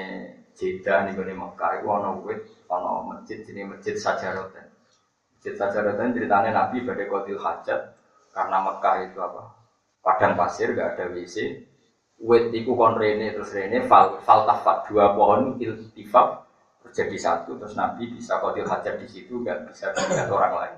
[0.52, 4.68] Jeddah ning gone Mekah iku ana wit, ana masjid jenenge Masjid Sajaroten.
[5.36, 7.80] Masjid Sajaroten ceritanya Nabi badhe qatil hajat
[8.36, 9.42] karena Mekah itu apa?
[10.02, 11.36] Padang pasir gak ada WC.
[12.22, 16.44] Wit iku kon rene terus rene fal faltafat dua pohon iltifaf
[16.86, 20.76] terjadi satu terus Nabi bisa qatil hajat di situ gak bisa dilihat orang lain.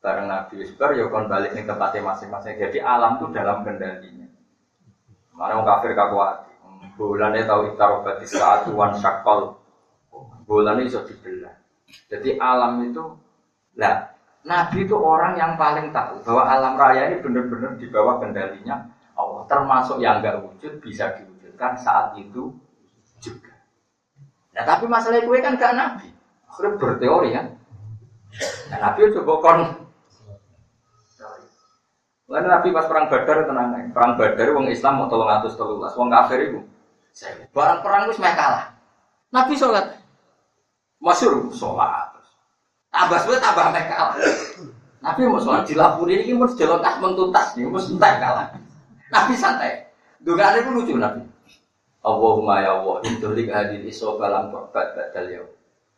[0.00, 2.56] Bareng Nabi Yusbar ya kon balik ning tempatnya masing-masing.
[2.56, 4.30] Jadi alam itu dalam kendalinya.
[5.36, 6.45] Mana kafir kakuat.
[6.96, 7.76] Bulannya tahu
[8.20, 9.60] di saat wan syakol.
[10.48, 11.52] Bulannya iso dibelah.
[12.08, 13.04] Jadi alam itu,
[13.76, 14.16] lah
[14.46, 18.86] Nabi itu orang yang paling tahu bahwa alam raya ini benar-benar di bawah kendalinya
[19.18, 19.42] Allah.
[19.50, 22.54] Termasuk yang nggak wujud bisa diwujudkan saat itu
[23.18, 23.54] juga.
[24.54, 26.08] Nah tapi masalah gue kan gak Nabi.
[26.46, 27.46] Akhirnya berteori kan.
[28.70, 29.60] Nah, Nabi coba kon
[32.26, 33.70] Lalu Nabi pas perang Badar tenang.
[33.94, 36.60] Perang Badar wong Islam mau tolong atus telulas, wong kafir itu.
[37.54, 38.64] Barang perang semuanya kalah.
[39.30, 39.86] Nabi sholat,
[40.98, 42.12] masyur sholat.
[42.90, 44.16] Tambah suwe tambah mereka kalah.
[45.00, 48.46] Nabi mau sholat dilapuri ini mau jalan tas mentuntas nih, mau santai kalah.
[49.14, 49.86] Nabi santai.
[50.20, 51.22] Dugaan itu lucu Nabi.
[52.06, 55.42] Allahumma ya Allah, intulik hadil iso balam korbat badal ya.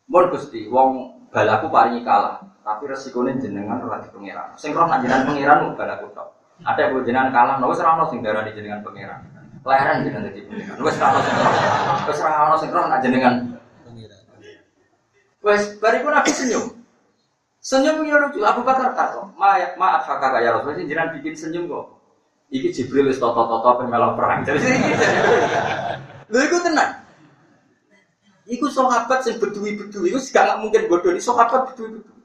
[0.09, 4.53] Mun gusti, wong balaku paringi kalah, tapi resikonya jenengan ora di pangeran.
[4.61, 6.29] Sing roh nak jenengan pangeran mau balaku tok.
[6.69, 9.25] Ada yang jenengan kalah, nah wis ora sing darani jenengan pangeran.
[9.65, 10.77] Leren jenengan dadi pangeran.
[10.85, 11.55] Wis ora ono sing roh.
[12.05, 13.35] Wis sing roh nak jenengan.
[15.41, 16.65] Wis bariku Nabi senyum.
[17.65, 19.33] Senyum yang lucu, Abu Bakar takut.
[19.41, 21.97] Ma, maaf kakak ya Rasul, jenengan bikin senyum kok.
[22.53, 24.45] Iki Jibril wis toto-toto apa melok perang.
[24.45, 24.61] Jadi
[26.29, 27.01] Lho iku tenang.
[28.49, 32.18] Iku sahabat sing bedui-bedui, iku gak mungkin bodoh, ini sahabat bedui-bedui.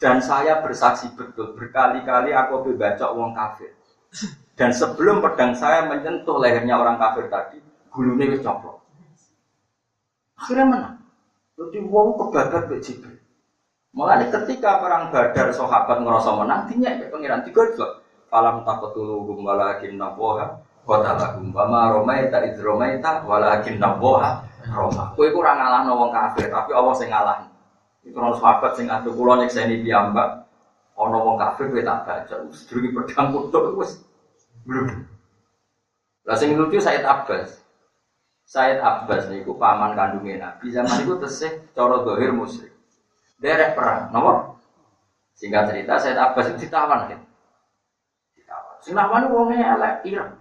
[0.00, 3.76] Dan saya bersaksi betul, berkali-kali aku baca uang kafir.
[4.56, 7.60] Dan sebelum pedang saya menyentuh lehernya orang kafir tadi,
[7.92, 8.80] gulunya coplok.
[10.40, 10.96] Akhirnya menang.
[11.60, 13.20] Jadi wong kebabat Mbak.
[13.92, 18.00] Mulai ketika perang Badar sahabat ngerasa menang, dinya ke pangeran juga.
[18.32, 25.34] Falam takutulu gum walakin naboha kota lagu bama romaita id romaita walakin naboha roma kue
[25.34, 27.49] kurang ngalah wong kafir tapi Allah sing ngalah
[28.04, 30.48] itu orang sahabat sing adu kulo nyekseni piyambak
[30.96, 34.00] ono wong kafir kue tak baca sedurunge pedang kutuk wis
[34.64, 35.10] belum
[36.30, 37.58] lah sing lucu Said Abbas.
[38.46, 40.70] Said Abbas niku paman kandungnya Nabi.
[40.70, 42.70] Zaman itu tesih cara dohir musyrik.
[43.40, 44.60] Derek perang nomor
[45.34, 47.20] singkat cerita Said Abbas itu ditawan kan
[48.36, 48.74] ditawan.
[48.84, 50.32] Sing lawan wongnya elek ireng.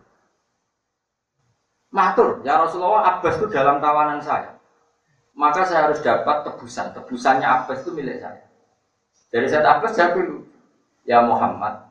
[1.89, 4.58] Matur, ya Rasulullah Abbas itu dalam tawanan saya.
[5.37, 6.93] Maka saya harus dapat tebusan.
[6.93, 8.45] Tebusannya Abbas itu milik saya.
[9.29, 10.45] Dari saya Abbas saya dulu.
[11.07, 11.89] Ya Muhammad,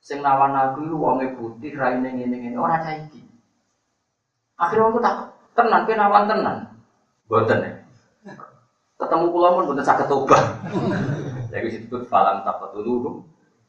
[0.00, 3.20] sing nawan aku itu wonge putih, raine ngene ngene ora cah iki.
[4.56, 5.14] Akhirnya aku tak
[5.52, 6.56] tenan, kowe nawan tenan.
[7.28, 7.72] Boten ya.
[8.96, 10.44] Ketemu kula pun boten saged tobat.
[11.52, 13.22] Jadi situ falam taqatuluhum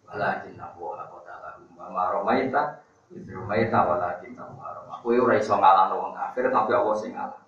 [0.08, 2.82] walakin aku la qata lahum wa ma ramaita
[3.14, 4.96] id ramaita walakin Allah rama.
[5.04, 7.45] Kowe ora iso ngalahno wong kafir tapi Allah sing ngalah.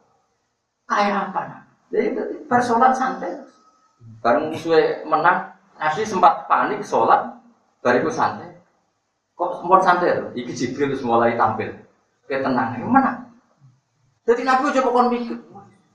[0.87, 1.61] Kayak apa nah?
[1.91, 2.07] Jadi
[2.47, 3.35] bersolat santai.
[4.23, 7.27] Bareng musuhnya menang, Nabi sempat panik sholat,
[7.83, 8.55] bariku santai.
[9.35, 10.15] Kok sempat santai?
[10.33, 11.75] Iki Jibril mulai tampil.
[12.27, 13.11] Kayak tenang, yang mana?
[14.27, 15.37] Jadi Nabi coba kon mikir,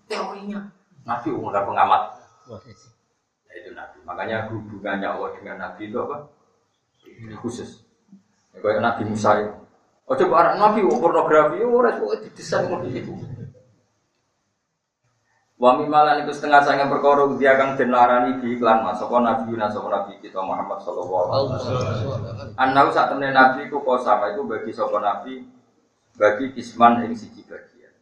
[0.08, 0.60] teorinya.
[1.04, 2.02] Nabi udah pengamat.
[2.48, 3.96] Ya, itu Nabi.
[4.08, 6.16] Makanya hubungannya Allah dengan Nabi itu apa?
[7.44, 7.84] Khusus.
[8.56, 9.52] Ya, kayak Nabi Musa itu.
[10.08, 13.12] Oh coba Nabi pornografi, oh resiko didesain mau itu.
[15.62, 19.54] Wa mimalan itu setengah sange perkara dia kang den larani di iklan mas sapa nabi
[19.54, 22.50] Yunus sapa nabi kita Muhammad sallallahu alaihi wasallam.
[22.58, 25.46] Anau sak temene nabi ku sama itu bagi sapa nabi
[26.18, 27.94] bagi kisman ing siji bagian.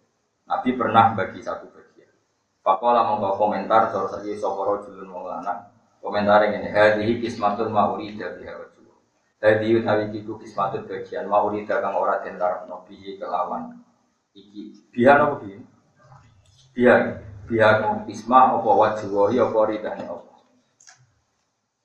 [0.48, 2.08] Nabi pernah bagi satu bagian.
[2.64, 5.60] Pakola mau komentar terus lagi sapa rajulun wong lanang.
[6.00, 8.88] Komentar ini hadhihi kismatun ma'urida biha rajul.
[9.44, 13.84] Hadhihi utawi iku kismatun bagian ma'urida kang ora den tarepno bihi kelawan
[14.32, 14.80] iki.
[14.96, 15.60] Biha napa bihi?
[16.72, 20.30] Biha biar isma apa wajwahi apa ridane apa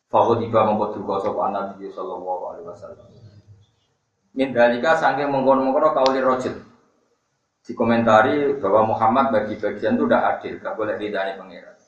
[0.05, 3.09] Fakut tiba mengkot duka sopa Nabi Sallallahu Alaihi Wasallam.
[4.37, 6.55] Min dalika sangking mengkono-mengkono kauli rojil
[7.65, 11.81] Dikomentari bahwa Muhammad bagi bagian itu udah adil Gak boleh ridani pengirat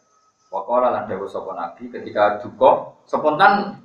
[0.49, 3.77] Wakola lan dawa sopa Nabi ketika duka Spontan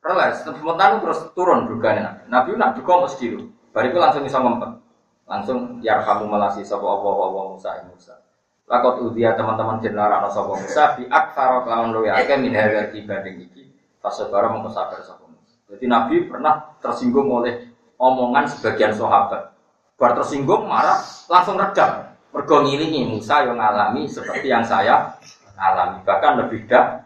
[0.00, 2.22] relas, spontan terus turun duganya Nabi.
[2.32, 4.70] Nabi nak duka mesti dulu Bariku langsung bisa ngempet.
[5.28, 8.23] Langsung ya kamu melasi sopa Allah Musa Musa
[8.64, 13.44] Lakot udia teman-teman jenara no sopo Musa bi aksara kelawan luwe akeh min harga dibanding
[13.44, 13.68] iki
[14.00, 15.20] saudara mau sabar Musa.
[15.68, 17.68] Jadi Nabi pernah tersinggung oleh
[18.00, 19.52] omongan sebagian sahabat.
[20.00, 22.12] Bar tersinggung marah langsung redam.
[22.32, 25.12] Mergo ngilingi Musa yang ngalami seperti yang saya
[25.60, 27.04] alami bahkan lebih dah.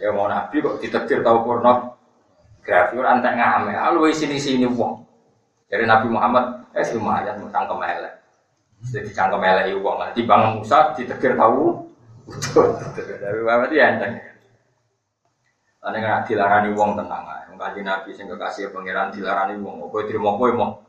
[0.00, 1.96] Ya mau Nabi kok ditetir tahu porno
[2.64, 3.76] grafi ora entek ngame.
[3.92, 5.04] Lu sini sini wong.
[5.68, 8.25] Jadi Nabi Muhammad eh lumayan utang kemelek.
[8.84, 10.08] Jadi cangkem elek uang lah.
[10.12, 11.80] Timbang Musa ditegir tahu.
[12.26, 14.12] Tapi apa dia enteng.
[15.86, 17.42] Ane kan dilarani uang tenang ae.
[17.54, 19.86] Wong Nabi sing kekasih pangeran dilarani uang.
[19.88, 20.82] Kowe trimo kowe mau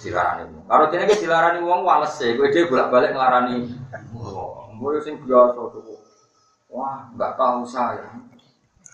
[0.00, 0.64] dilarani uang.
[0.70, 2.38] Kalau dene ki dilarani uang wales e.
[2.38, 3.56] Kowe dhewe bolak-balik nglarani.
[4.78, 5.98] Kowe sing biasa tuh.
[6.70, 8.10] Wah, enggak tahu saya.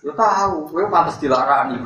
[0.01, 1.77] Ya tahu, kowe pantas dilarani.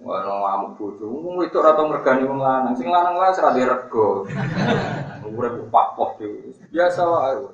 [0.00, 1.04] Wah, ngamuk bojo.
[1.12, 2.72] Wong itu ora tau mergani wong lanang.
[2.72, 4.24] Sing lanang wae ora dirego.
[5.36, 6.56] Urip papoh dhewe.
[6.72, 7.44] Biasa wae.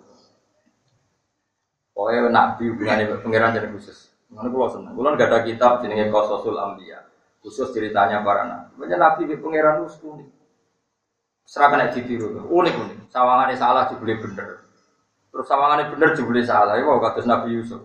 [1.91, 4.15] Pokoknya nabi hubungannya pengiran jadi khusus.
[4.31, 4.95] Mana pulau seneng.
[4.95, 7.03] Pulau nggak ada kitab jenenge Qasasul Ambiya.
[7.43, 8.71] Khusus ceritanya para nabi.
[8.79, 10.29] Banyak nabi di pengiran itu unik.
[11.47, 12.47] Serahkan aja ditiru.
[12.47, 12.99] Unik unik.
[13.11, 14.67] Sawangannya salah dibeli bener.
[15.35, 16.79] Terus sawangannya bener dibeli salah.
[16.79, 17.83] Itu kata Nabi Yusuf.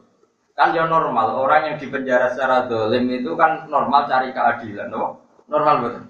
[0.61, 5.25] Kan ya normal, orang yang dipenjara secara dolim itu kan normal cari keadilan, no?
[5.49, 6.05] Normal betul.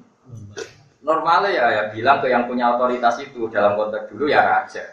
[1.08, 4.84] Normalnya ya, ya bilang ke yang punya otoritas itu dalam konteks dulu ya raja.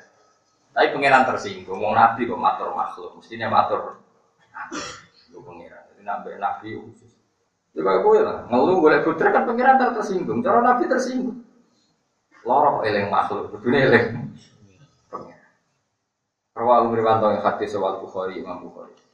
[0.70, 3.98] Tapi pengiran tersinggung, mau nabi kok matur makhluk, mestinya matur
[5.34, 5.90] lu pengiran.
[5.90, 7.10] Jadi nabi nabi khusus.
[7.74, 11.42] Itu kayak gue lah, ngeluh boleh putra kan pengiran tersinggung, cara nabi tersinggung.
[12.46, 14.38] Lorok eleng makhluk, dunia eleng.
[15.10, 15.50] Pengiran.
[16.54, 19.07] Rawal Umriwanto yang hati sewal Bukhari, Imam Bukhari.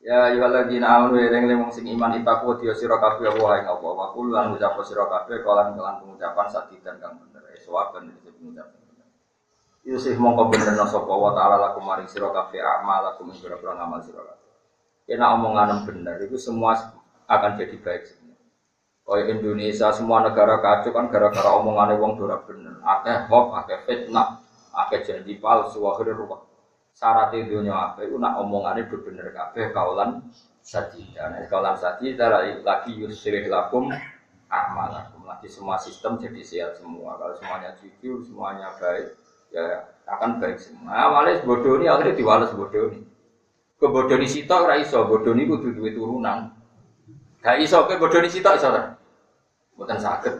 [0.00, 3.84] Ya ayyuhalladzina amanu ya ring lemong sing iman itaku dia sira kabeh wa ing apa
[3.84, 7.44] wa kul lan ucap sira kabeh kalan kelan pengucapan sadidan kang bener.
[7.52, 8.80] E sawaben iki pengucapan.
[9.84, 14.00] Yusuf mongko bener sapa wa taala lakum maring sira kabeh amal lakum ing pira ngamal
[14.00, 14.52] sira kabeh.
[15.04, 16.80] Kena omongan bener itu semua
[17.28, 18.36] akan jadi baik semua
[19.10, 22.78] Kaya Indonesia semua negara kacau kan gara-gara omongannya wong dora bener.
[22.80, 24.40] Akeh hoax akeh fitnah
[24.70, 26.49] akeh janji palsu akhirnya ruwet
[27.00, 30.20] syarat dunia apa itu nak omongannya bener kabeh kaulan
[30.60, 32.28] sadida nah kaulan sadida
[32.60, 33.88] lagi yusrih lakum
[34.50, 35.22] a'malakum.
[35.24, 37.14] Lagi semua sistem jadi sehat semua.
[37.16, 39.14] Kalau semuanya jujur, semuanya baik,
[39.54, 40.90] ya akan baik semua.
[40.90, 43.00] Awalnya bodoh ini akhirnya diwales bodoh ini.
[43.80, 46.52] Kebodoni sitok ora iso, bodoni kudu duwe turunan.
[47.40, 48.82] Gak iso ke bodoni sitok iso ta?
[49.78, 50.36] Mboten saged.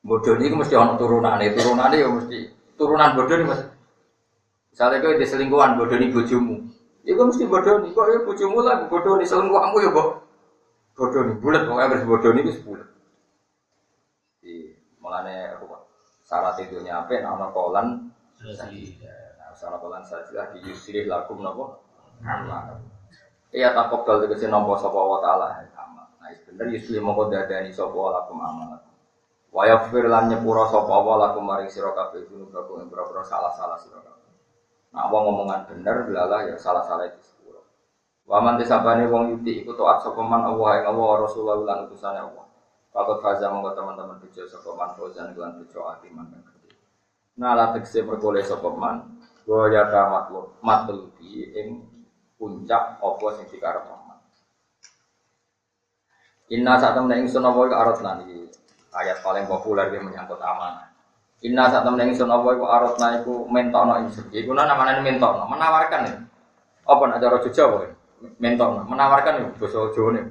[0.00, 2.38] Bodoni iku mesti ana turunane, turunane ya mesti
[2.80, 3.79] turunan bodoni mesti.
[4.80, 6.56] Misalnya kowe di selingkuhan bodoni bojomu.
[7.04, 10.08] Iku mesti bodoni, kok ya bojomu lah bodoni selingkuhanmu ya kok.
[10.96, 12.88] Bodoni bulat pokoknya harus bodoni itu bulat.
[14.40, 15.84] Di mulane apa?
[16.24, 18.08] Syarat itu nyampe ana kolan
[18.40, 21.76] Nah, salah kolan sajilah di yusrih lakum napa?
[22.24, 22.80] amal.
[23.52, 26.08] Iya takut kalau tegese nompo sapa wa taala amal.
[26.24, 28.80] Nah, bener yusli mongko dadani sapa lakum amal.
[29.52, 34.00] Wa yaghfir lan nyepura sapa wa lakum maring sira kabeh dunubakum ing pira salah-salah sira
[34.00, 34.19] kabeh.
[34.90, 37.62] Nah, wong ngomongan bener belalah ya salah-salah itu sepuro.
[38.26, 42.18] Wa man tisabane wong yuti iku taat sapa man Allah ing Allah Rasulullah lan utusane
[42.18, 42.46] Allah.
[42.90, 46.74] Pakot faza mongko teman-teman bejo sapa man fauzan lan bejo atiman kang gede.
[47.38, 49.22] Nah, la tekse perkole sapa man.
[49.46, 51.86] Wa ya matlub matlubi ing
[52.34, 54.18] puncak apa sing dikarep Muhammad.
[56.50, 58.50] Inna temen ingsun apa iku aratna iki
[58.90, 60.89] ayat paling populer yang menyangkut amanah.
[61.40, 64.28] Inna saat temen ingsun apa iku aratna iku mentokno ingsun.
[64.28, 66.14] Iku namanya mentokno, menawarkan ya.
[66.84, 67.90] Apa nak cara Jawa ya?
[68.36, 70.22] Mentokno, menawarkan ya basa Jawa ne.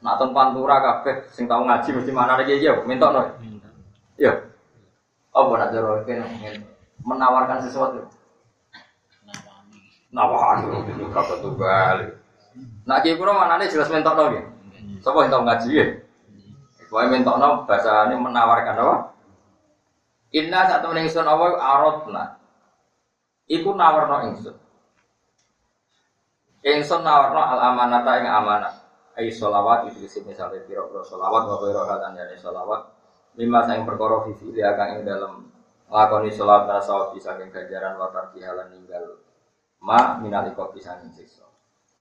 [0.00, 3.28] Nak ten pantura kabeh sing tau ngaji mesti mana lagi ya, mentokno.
[4.16, 4.40] Iya.
[5.36, 6.24] Apa nak cara kene
[7.04, 8.08] menawarkan sesuatu.
[10.16, 11.96] Nawahan dulu kata tunggal.
[12.88, 14.42] Nak kiai kuno mana nih jelas mentok nol ya.
[15.04, 15.86] Sopo yang tahu ngaji ya.
[16.88, 18.96] Nol bahasa ini menawarkan apa?
[20.34, 22.24] Inna satu ingsun apa arotna.
[23.46, 24.56] Iku nawarno ingsun.
[26.66, 28.74] Ingsun nawarno al amanata ing amanah.
[29.16, 32.80] Ai solawat itu isi misalnya piro piro solawat wa piro dari solawat.
[33.36, 35.32] Lima sayang perkara vivi dia akan ing dalam
[35.88, 39.22] lakoni solawat nasa bisa ganjaran watar dihalan ninggal
[39.80, 41.46] ma minal kopi sanging siksa.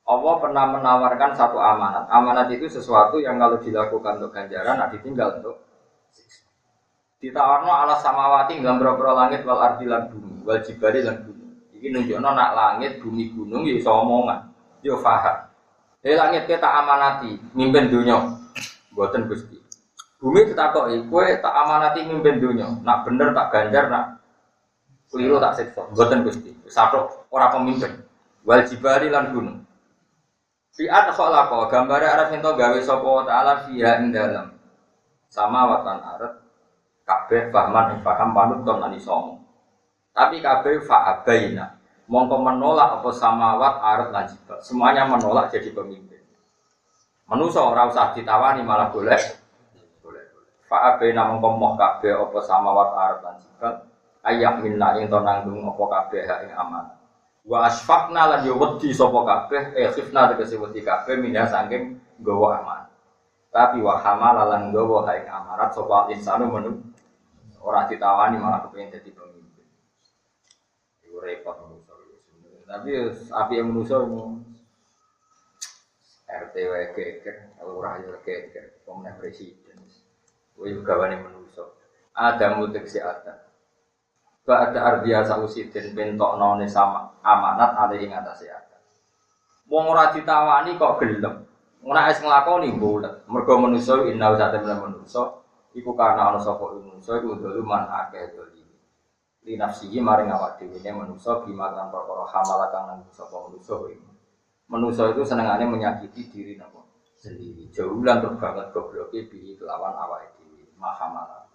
[0.05, 2.05] Allah pernah menawarkan satu amanat.
[2.13, 5.65] Amanat itu sesuatu yang kalau dilakukan untuk ganjaran, nah ditinggal untuk
[6.13, 6.44] siksa.
[7.25, 11.73] Ditawarno ala samawati dalam berapa langit wal ardi lan bumi, wal jibali lan bumi.
[11.73, 14.45] Ini nunjukno nak langit, bumi, gunung, ya iso omongan,
[14.85, 15.37] yo ya faham.
[16.05, 18.29] Eh langit kita amanati, mimpin dunia,
[18.93, 19.57] buatan gusti.
[20.21, 24.21] Bumi kita kok, kue tak amanati mimpin dunia, nak bener tak ganjar, nak
[25.09, 26.53] keliru tak siksa, buatan gusti.
[26.69, 28.05] Satu orang pemimpin.
[28.45, 29.65] Wal jibari lan gunung.
[30.77, 34.53] Fiat khalaqo gambar arah ento gawe sapa taala fiha dalam.
[35.25, 36.44] Sama watan arat
[37.05, 39.39] kabeh pahman ing paham manut ton ani somo.
[40.11, 41.77] Tapi kabeh fa'abaina.
[42.05, 44.25] Mongko menolak apa samawat arat lan.
[44.61, 46.21] Semuanya menolak jadi pemimpin.
[47.25, 49.17] Manusa ora usah ditawani malah boleh.
[50.01, 50.25] Boleh.
[50.65, 53.73] Fa'abaina mongko moh kabeh apa samawat arat lan jibal
[54.25, 56.85] ayam minna ing to nanggung apa kabeh ing aman.
[57.45, 62.65] Wa asfaqna lan yo wedi sapa kabeh eh khifna tegese wedi kabeh minha saking nggawa
[62.65, 62.81] aman.
[63.53, 66.73] Tapi wa hamala lan nggawa ing amarat sapa insanu menu
[67.65, 69.65] ora ditawani malah kepengin dadi pemimpin.
[71.01, 71.93] Iku repot manusa
[72.65, 72.89] Tapi
[73.33, 74.05] api yang manusa
[76.25, 79.77] RT wae keker, lurah yo keker, pemenang presiden.
[80.57, 81.61] Kuwi gawane manusa.
[82.17, 83.45] Ada mutek si ada.
[84.45, 88.77] Ba'da ardiya sausidin bentok none sama amanat ada ing atase ada.
[89.69, 91.45] Wong ora ditawani kok gelem.
[91.85, 93.25] Ora es nglakoni bulet.
[93.29, 95.44] Mergo manusa inna usate menawa manusa
[95.75, 98.63] iku karena ana sapa manusa iku dulu man akeh doli.
[99.45, 99.53] Li
[100.01, 103.99] maring awak dhewe ne manusa bima kan perkara hamala kang nang sapa manusa kuwi.
[104.71, 106.81] Manusa itu senengane menyakiti diri napa
[107.19, 107.69] sendiri.
[107.69, 110.65] Jauh lan banget gobloke bi kelawan awake dhewe.
[110.79, 111.45] Mahamala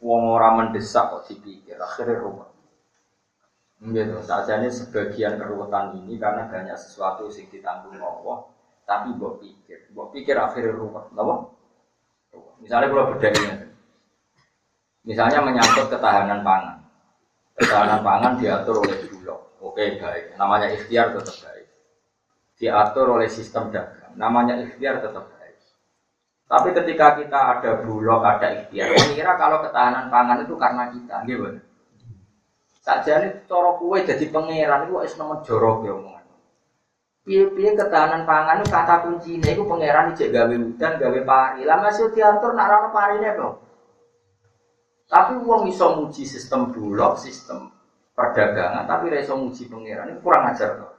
[0.00, 2.50] wong ora mendesak kok dipikir akhirnya rumah
[3.76, 8.48] gitu saja ini sebagian keruwetan ini karena banyak sesuatu yang ditanggung Allah
[8.88, 11.34] tapi buat pikir buat pikir akhirnya rumah apa
[12.62, 13.70] misalnya kalau bedanya
[15.06, 16.78] misalnya menyangkut ketahanan pangan.
[17.56, 20.34] Ketahanan pangan diatur oleh bulog oke baik.
[20.36, 21.66] Namanya ikhtiar tetap baik.
[22.56, 24.12] Diatur oleh sistem dagang.
[24.16, 25.36] Namanya ikhtiar tetap
[26.46, 31.58] tapi ketika kita ada bulog, ada ikhtiar, kira kalau ketahanan pangan itu karena kita, gitu.
[32.86, 36.15] Saja ini coro kue jadi pangeran itu es nomor jorok ya.
[37.26, 41.66] Piye-piye ketahanan pangan itu kata kuncinya itu pangeran cek gawe hutan, gawe pari.
[41.66, 43.58] Lah masih diatur nak rano pari dong.
[45.10, 47.74] Tapi uang iso muji sistem bulog, sistem
[48.14, 50.94] perdagangan, tapi iso muji pangeran ini kurang ajar tuh.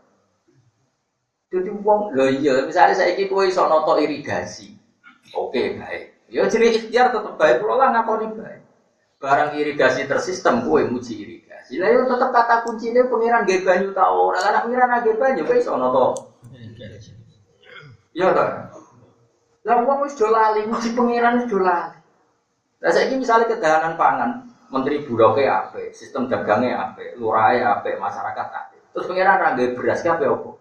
[1.47, 4.75] Jadi uang, loh iya, misalnya saya kue iso noto irigasi,
[5.31, 6.27] Oke, baik.
[6.27, 8.61] Ya jadi ikhtiar tetap baik, kalau lah ngakoni baik.
[9.23, 11.36] Barang irigasi tersistem, kue muji irigasi.
[11.75, 14.31] Lah yo tetap kata kuncinya pengiran gak banyu tau.
[14.31, 16.15] Nah, anak pengiran gak banyu, kue iso noto.
[18.15, 18.71] Iya kan?
[19.67, 21.99] Lah wong wis do lali, muji pengiran wis do lali.
[22.79, 28.77] Lah saiki misalnya kedahanan pangan, menteri bulogke ape, sistem dagangnya ape, lurahe ape, masyarakat ape.
[28.95, 30.55] Terus pengiran ra nggawe beras ki ape opo?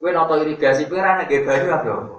[0.00, 2.16] Kowe noto irigasi pengiran nggawe banyu ape opo?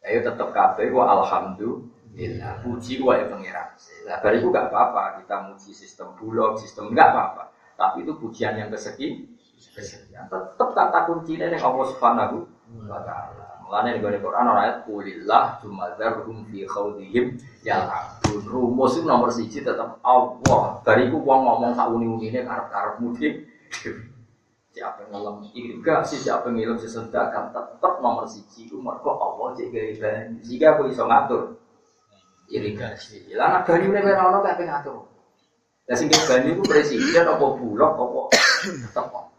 [0.00, 2.64] Ayo tetep kabeh wa alhamdulillah.
[2.64, 3.76] Puji wae pengiran.
[4.10, 7.54] Lah bariku gak apa-apa kita muji sistem bulog, sistem enggak apa-apa.
[7.78, 9.22] Tapi itu pujian yang kesegi,
[9.70, 10.26] kesekian.
[10.26, 12.42] Tetep kata kuncinya ning Allah Subhanahu
[12.90, 13.62] wa taala.
[13.62, 18.42] Mulane ning Quran ora ayat kulillah jumadzarum fi khawdihim yal'abun.
[18.50, 20.82] Rumus itu nomor siji tetap Allah.
[20.82, 23.46] Bariku wong ngomong sak uni-unine karep-karep mudi.
[24.70, 29.70] Siapa yang ngelam irigasi, siapa yang ngilam sesedakam tetap nomor siji itu mereka Allah cek
[29.70, 30.42] banyu.
[30.42, 31.62] Jika aku bisa ngatur
[32.50, 33.30] irigasi.
[33.38, 35.06] Lah anak banyu ini mereka orang kayak ngatur.
[35.86, 38.22] Lah sing banyu itu presiden apa bulog apa
[38.66, 39.30] tetap Allah.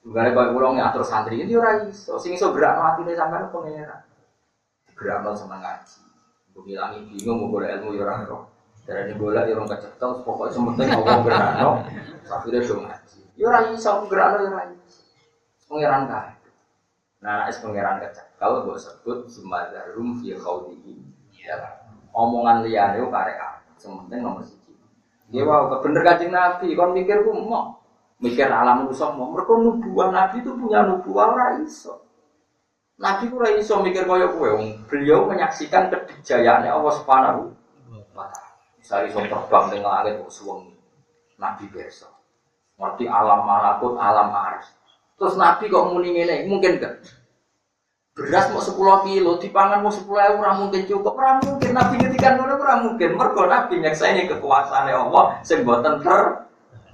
[0.00, 2.16] Bukan kalau pulang ngatur santri ini ora iso.
[2.16, 4.00] Sing iso gerak mati nih sampai pengira.
[4.96, 6.00] Gerak sama ngaji.
[6.56, 8.42] Gue bilangi bingung mau boleh ilmu ya orang roh.
[8.88, 10.10] Dari ini boleh ya orang kecekel.
[10.24, 11.84] Pokoknya sementing ngomong gerak no.
[12.24, 13.20] Tapi dia dong ngaji.
[13.36, 15.00] Ya ora iso gerak no ya ora iso.
[15.68, 16.26] Pengiran kah?
[17.20, 20.96] Nah, es pengiran kecekel gue sebut sumadarum fi khawdihi.
[21.40, 21.56] Ya,
[22.14, 23.38] omongan liane itu karek
[23.80, 24.76] Sementing nomor siji.
[25.32, 26.76] Dia wow, bener kajing nabi.
[26.76, 27.80] Kon mikir mau
[28.20, 32.04] mikir alam manusia mau mereka nubuah nabi itu punya nubuah ora iso.
[33.00, 34.52] Nabi ora iso mikir kaya kowe.
[34.84, 37.56] Beliau menyaksikan kejayaan Allah Subhanahu
[38.12, 38.52] wa taala.
[38.76, 40.76] Misalnya iso terbang dengan langit kok suwengi.
[41.40, 42.20] Nabi biasa
[42.80, 44.72] ngerti alam malakut alam ars
[45.20, 46.48] terus nabi kok muni ngene?
[46.48, 47.04] Mungkin gak
[48.20, 52.36] beras mau 10 kilo dipangan mau 10 euro ora mungkin cukup ora mungkin nabi ngetikan
[52.36, 56.50] ngono ora mungkin mergo nabi nyakseni kekuasaan Allah sing boten ter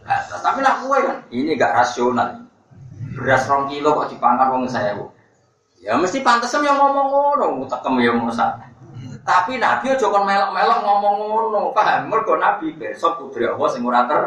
[0.06, 0.40] batas.
[0.40, 2.46] Tapi nak kue kan, ini gak rasional.
[3.18, 5.10] Beras rong kilo kok dipangan saya bu.
[5.82, 8.58] Ya mesti pantas yang ngomong ngono, tekem ya mosa.
[9.26, 12.06] Tapi Nabi aja kon melok-melok ngomong ngono, paham?
[12.06, 14.22] Mergo Nabi besok putri Allah sing ora ter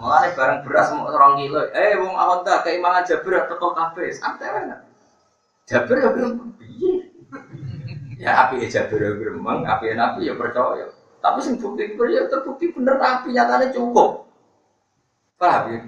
[0.00, 4.72] Mulane bareng beras mau rong kilo, eh wong awonta keimangan Jabir teko kabeh, santai wae.
[5.70, 6.92] Jabir ya belum piye.
[8.18, 10.90] Ya api Jabir ya gremeng, api Nabi ya percaya.
[11.22, 14.26] Tapi sing bukti ya terbukti bener Nabi nyatane cukup.
[15.38, 15.78] Paham ya?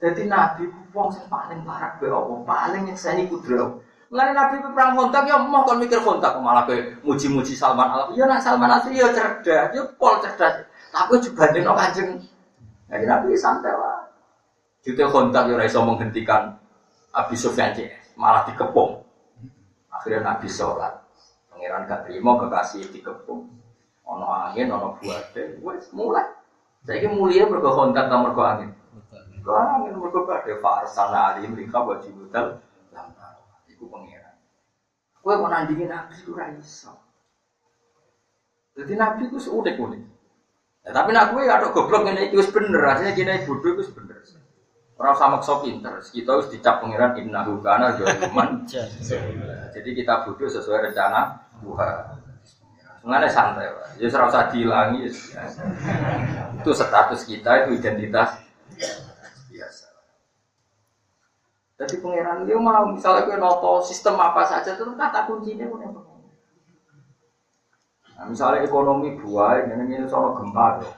[0.00, 0.64] Jadi Nabi
[0.96, 2.08] wong sing paling parah be
[2.48, 3.84] paling nyekseni kudro.
[4.08, 8.24] Mulane Nabi perang kontak ya mau kon mikir kontak malah be muji-muji Salman Al Ya
[8.24, 10.64] nak Salman Al ya cerdas, ya pol cerdas.
[10.88, 12.16] Tapi juga dino kanjeng.
[12.88, 14.08] Jadi Nabi santai lah.
[14.80, 16.54] Jute kontak ya ora menghentikan
[17.12, 17.74] Abi Sufyan
[18.16, 19.04] malah dikepung.
[19.92, 21.04] Akhirnya Nabi sholat.
[21.52, 23.48] Pangeran gak terima kekasih dikepung.
[24.06, 26.26] Ono angin, ono buat, wes mulai.
[26.86, 28.70] Saya ini mulia mergo kontak sama mergo angin.
[29.34, 32.62] Mergo angin mergo ali mereka wajib budal.
[33.66, 34.36] Iku pangeran.
[35.20, 36.94] Kowe mau nandingin nabi itu ora iso.
[38.78, 40.02] Jadi nabi itu unik-unik.
[40.86, 44.22] Ya, tapi nak gue ada goblok ini itu bener, artinya kini bodoh itu bener.
[44.96, 48.64] Orang sama sok pinter, kita harus dicap pangeran inna hukana jaliman.
[49.76, 52.16] Jadi kita bodoh sesuai rencana Tuhan.
[53.04, 54.00] Mengenai santai, Pak.
[54.00, 55.04] Ya serasa dihilangi.
[55.04, 55.44] Ya.
[56.56, 58.40] Itu status kita, itu identitas
[59.52, 59.86] biasa.
[61.76, 65.92] Jadi pangeran dia mau misalnya gue noto sistem apa saja itu kata kuncinya punya
[68.16, 70.96] Nah, misalnya ekonomi buah, ini ini soal gempa dong.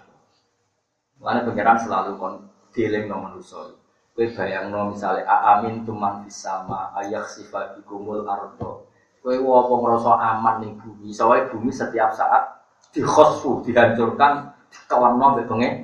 [1.18, 2.34] Mana pangeran selalu kon
[2.70, 3.74] dealing no manusia.
[4.18, 8.82] Gue bayang no misalnya amin tuman sama ayak sifat dikumul ardo
[9.22, 12.58] Kowe apa ngrasa aman ning bumi, soalnya bumi setiap saat
[12.94, 15.74] dikhosfu, dihancurkan, dikelamno mbek pengen.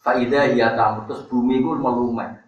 [0.00, 0.72] Faida ya
[1.04, 2.38] terus bumi ku melumet.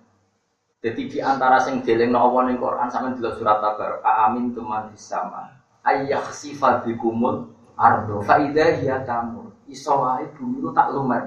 [0.81, 5.51] Jadi di antara sing dilingno Allah ning Quran sampean delok surat Tabar, amin tuman sama.
[5.85, 8.25] Ayah sifat bikumul ardo.
[8.25, 9.69] Faida ya kamu.
[9.69, 11.27] Iso wae bumi ku tak lumet.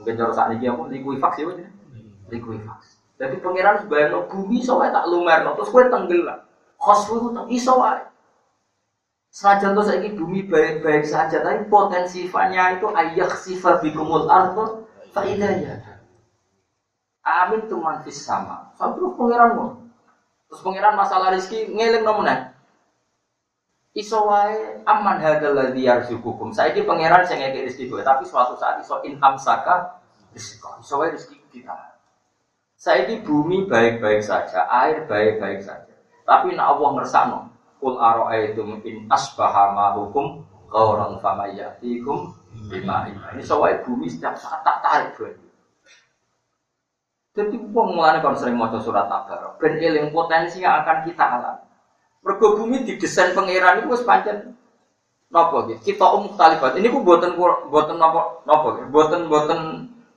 [0.00, 1.66] Mungkin cara ini aku likuifaks ya,
[2.32, 2.99] likuifaks.
[3.20, 6.40] Jadi pangeran sebenarnya bumi soalnya tak lumer, terus kue tenggelam.
[6.80, 8.00] Khosfu itu iso wae.
[9.28, 16.00] Senajan tuh saya bumi baik-baik saja, tapi potensi fanya itu ayah sifat bikumul ardo faidahnya.
[17.20, 18.72] Amin tuh mantis sama.
[18.80, 19.70] Sampai terus pangeran mau.
[20.48, 22.56] Terus pangeran masalah rezeki ngeling nomenan.
[23.92, 26.56] Iso wae aman hadal ladzi yarzuqukum.
[26.56, 30.00] Saiki pangeran sing ngekek rezeki kowe, tapi suatu saat iso in amsaka
[30.32, 30.80] rezeki.
[30.80, 31.99] Iso wae rezeki kita.
[32.80, 35.92] Saiki bumi baik-baik saja, air baik-baik saja.
[36.24, 37.40] Tapi nak Allah ngersakno,
[37.76, 40.40] Kul aro'aitum in asbaha ma'hukum
[40.72, 42.32] ghauran fama yatikum
[42.72, 45.48] bima Ini soalnya bumi setiap saat tak tarik banyu.
[47.36, 51.64] Jadi wong mulane kon sering maca surat Tabarok, ben eling potensi yang akan kita alami.
[52.24, 54.56] Mergo bumi didesain pangeran itu wis pancen
[55.28, 55.92] napa gitu.
[55.92, 56.76] Kita umum talifat.
[56.80, 57.36] Ini ku buatan
[57.70, 58.88] buatan napa napa gitu.
[58.92, 59.60] Buatan buatan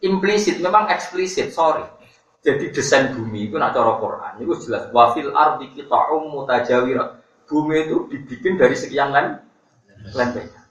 [0.03, 1.51] implisit, memang eksplisit.
[1.53, 2.02] Sorry.
[2.43, 7.23] Jadi desain bumi itu nak cara Quran itu jelas wafil ardi kita mutajawirat.
[7.47, 9.39] Bumi itu dibikin dari sekian lem
[10.11, 10.67] lempengan.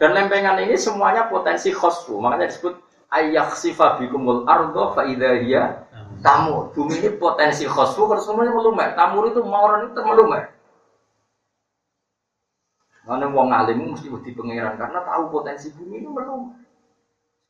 [0.00, 2.16] Dan lempengan ini semuanya potensi khosfu.
[2.24, 2.80] Makanya disebut
[3.12, 5.84] ayaksifa bikumul ardo fa idza
[6.24, 6.72] tamur.
[6.72, 8.96] Bumi ini potensi khosfu kalau semuanya melumer.
[8.96, 10.56] Tamur itu mauran itu melumer.
[13.04, 16.61] Mana wong alim mesti mesti pangeran karena tahu potensi bumi ini melumer.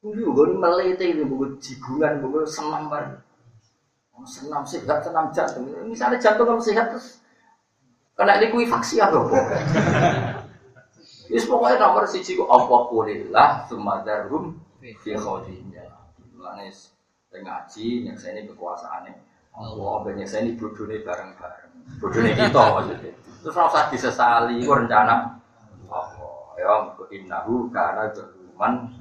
[0.02, 3.22] Juga ini melete ini buku jibulan, buku senam bar.
[4.10, 5.70] Oh, senam sehat, senam jantung.
[5.86, 7.22] Misalnya jantung kamu sehat terus
[8.18, 9.22] kena likuifaksi apa?
[11.32, 15.86] Wis pokoknya nomor siji ku apa kulillah sumadarhum fi khawdinya.
[16.34, 16.68] Mulane
[17.32, 19.12] ngaji nyekseni kekuasaane
[19.56, 21.72] Allah ben nyekseni bodhone bareng-bareng.
[22.02, 23.12] Bodhone kita maksudnya.
[23.40, 25.40] Terus ora usah disesali iku rencana
[25.88, 26.52] Allah.
[26.60, 26.74] Ya
[27.16, 28.92] innahu kana zaluman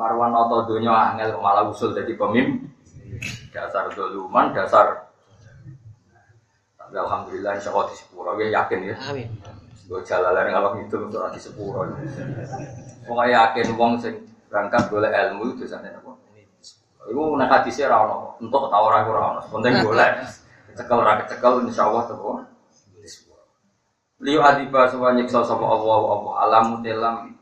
[0.00, 2.72] Wong karwan nata donya angel malah usul dadi pemimpin.
[3.52, 5.12] Dasar zaluman, dasar
[6.80, 8.96] Tapi alhamdulillah insya Allah di sepuluh, yakin ya.
[9.12, 9.28] Amin.
[9.84, 11.84] Gue jalalan kalau itu untuk nanti sepuluh.
[13.04, 14.16] Pokoknya yakin wong sing
[14.48, 16.16] berangkat boleh ilmu itu sana apa?
[17.04, 19.44] Iku nak hadisnya rano, untuk tahu ragu rano.
[19.52, 20.08] Penting boleh.
[20.80, 22.40] Cekel rakyat cekel, insya Allah tuh.
[24.24, 27.39] Liu adiba sebuah nyiksa sama Allah Allah alam telam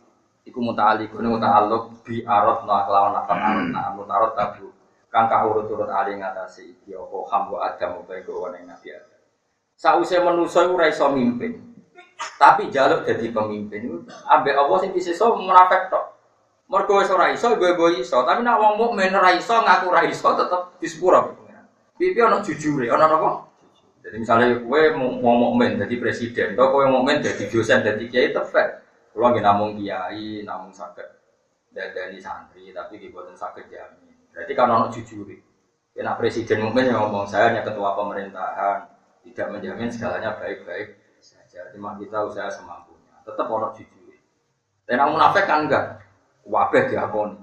[0.49, 4.73] iku muta'ali kuni muta'aluk bi arot na kelawan nakal arot na amun arot tabu
[5.13, 9.21] kang urut urut ali ngatasi iki apa hambu adam utai gowan yang nabi adam.
[9.79, 11.65] Sausai manusia ora iso mimpin.
[12.19, 16.19] Tapi jaluk jadi pemimpin ambek Allah sing disesa munafik tok.
[16.67, 18.27] Mergo wis ora iso gue iso.
[18.27, 21.49] Tapi nak wong mukmin ora iso ngaku ora iso tetep disepuro
[21.99, 23.31] pipi ana jujure ana apa?
[24.07, 28.88] Jadi misalnya gue mau mukmin jadi presiden atau gue mukmin jadi dosen jadi kiai tefek
[29.19, 31.09] kalau nggak namung kiai namung sakit
[31.75, 35.35] dadani santri tapi dibuatin sakit jamin berarti kan ana jujure
[35.99, 38.87] ya presiden mukmin yang ngomong saya hanya ketua pemerintahan
[39.27, 41.69] tidak menjamin segalanya baik-baik saja.
[41.75, 43.13] Cuma kita usaha semampunya.
[43.27, 44.17] Tetap orang jujur.
[44.89, 46.01] Dan yang munafik kan enggak.
[46.49, 47.37] Wabeh diakoni.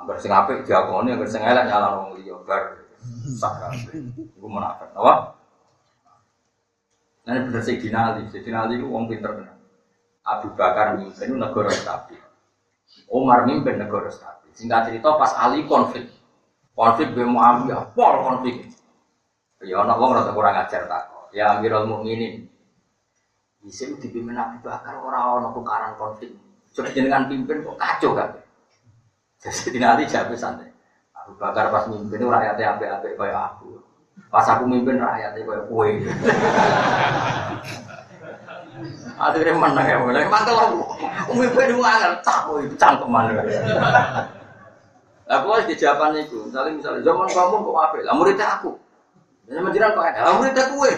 [0.00, 2.80] Agar sing apik diakoni, agar sing elek nyala wong liya bar.
[3.36, 4.00] Sak kabeh.
[4.16, 4.88] Iku munafik.
[4.96, 5.36] Apa?
[7.28, 8.22] Nah, bener Sayyidina Ali.
[8.32, 9.59] Sayyidina Ali itu wong pinter bener.
[10.24, 12.20] Abu Bakar mimpin negara stabil.
[13.08, 14.50] Umar mimpin negara stabil.
[14.52, 16.08] Singkat cerita pas Ali konflik.
[16.76, 18.68] Konflik gue Muawiyah, pol konflik.
[19.60, 21.04] Ya ana wong rada kurang ajar tak.
[21.36, 22.48] Ya Amirul Mukminin.
[23.60, 26.32] Bisa dipimpin Abu Bakar orang orang tukaran konflik.
[26.72, 28.30] Coba jenengan pimpin kok kacau kan?
[29.40, 30.72] Jadi nanti jawab santai.
[31.12, 33.80] Abu Bakar pas mimpin rakyatnya ape-ape kayak aku.
[34.32, 35.90] Pas aku mimpin rakyatnya kayak kue.
[39.20, 40.80] Akhirnya mana ya, mana mantel aku.
[41.36, 43.34] Mimpin itu angel, tak kue cangkeman.
[45.30, 47.96] Lah harus di jawaban itu, misalnya misalnya zaman kamu kok apa?
[48.02, 48.74] Lah muridnya aku.
[49.46, 50.90] Jadi menjiran kok ada, lah muridnya kue.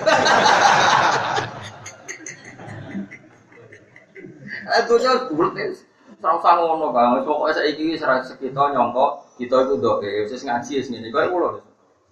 [4.62, 5.74] Eh dunia bulat nih.
[6.22, 7.26] Serang usah ngono bang.
[7.26, 9.34] Pokoknya saya ini serang sekitar nyongkok.
[9.34, 10.06] Kita itu doa.
[10.30, 11.10] Saya ngaji ya sini.
[11.10, 11.58] Kau yang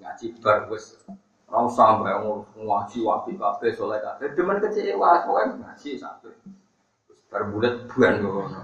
[0.03, 0.99] ngaji bar wes.
[1.51, 1.99] Ora usah
[2.55, 4.31] ngaji wapi kafe soleh kafe.
[4.39, 6.31] Demen kecewa pokoknya ngaji sampai.
[7.27, 8.63] Bar bulat buan ngono.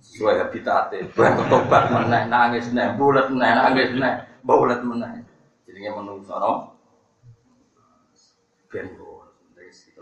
[0.00, 1.12] Sesuai habitatnya.
[1.12, 2.96] Buan ketobat meneh nangis meneh.
[2.96, 4.14] Bulat meneh nangis meneh.
[4.40, 5.12] Bulat meneh.
[5.68, 6.72] Jadinya menunggu sono.
[8.72, 8.88] Ben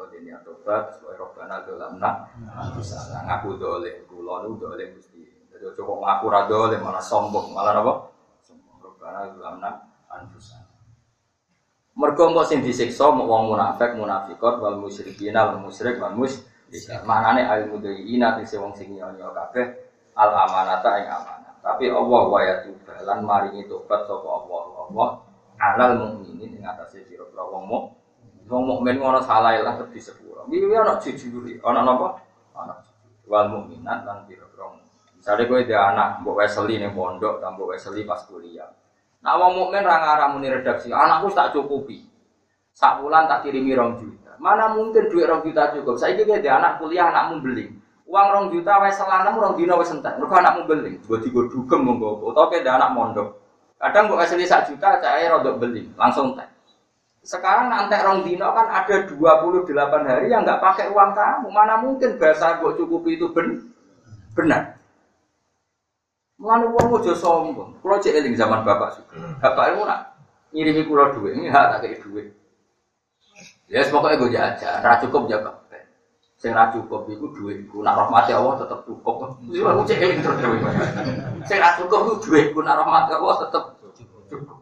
[0.01, 2.25] kita dini atobat supaya robbana dolamna
[2.73, 8.09] bisa ngaku dole kulo nu dole mesti jadi coba ngaku radole malah sombong malah apa
[8.41, 9.71] sombong robbana dolamna
[10.09, 10.70] anfusa
[12.01, 16.49] mergo mbok sing disiksa wong munafik munafikot wal musyrikin wal musyrik wal musyrik
[17.05, 19.69] manane al mudayina sing wong sing nyonya kabeh
[20.17, 22.65] al amanata ing amanah tapi Allah wa ya
[23.05, 25.09] lan maringi tobat sapa Allah Allah
[25.61, 28.01] alal mukminin ing atase sira wong mukmin
[28.51, 30.43] Wong mukmin ngono salah lah terus disepuro.
[30.51, 32.19] Iki ana jujur, ana napa?
[32.51, 32.75] Ana
[33.31, 34.75] wal mukminat lan pira-pira.
[35.15, 38.67] Misale kowe dhe anak mbok weseli ning pondok, ta mbok weseli pas kuliah.
[39.21, 42.01] Nah wong mukmin ra ngaramuni redaksi, anakku tak cukupi.
[42.73, 44.33] Sak bulan tak kirimi rong juta.
[44.41, 46.01] Mana mungkin duit rong juta cukup?
[46.01, 47.69] Saiki kowe dhe anak kuliah anakmu beli.
[48.09, 50.17] Uang rong juta wes selanam rong dina wes entek.
[50.17, 50.65] Mergo anakmu.
[51.05, 52.33] Gue digo dugem monggo.
[52.33, 53.29] Utawa kowe anak mondok.
[53.77, 56.49] Kadang mbok weseli sak juta, cahaya rodok beli, langsung entek.
[57.21, 59.69] Sekarang nanti rong dino kan ada 28
[60.09, 61.49] hari yang nggak pakai uang kamu.
[61.53, 63.69] Mana mungkin bahasa gue cukupi itu ben
[64.33, 64.80] benar.
[66.41, 67.77] Mulane wong aja sombong.
[67.85, 69.13] Kulo cek eling zaman bapak suka.
[69.45, 70.17] Bapak itu nak
[70.57, 72.33] ngirimi kulo duit, ini hak tak duit.
[73.69, 75.61] Ya pokoknya gue jajan, ra cukup ya Pak.
[76.41, 79.37] Sing ra cukup iku duitku, nak rahmati Allah tetep cukup.
[79.53, 80.65] Wis aku cek eling terus duit.
[81.45, 83.63] Sing ra cukup iku duitku, nak rahmati Allah tetep
[84.33, 84.59] cukup.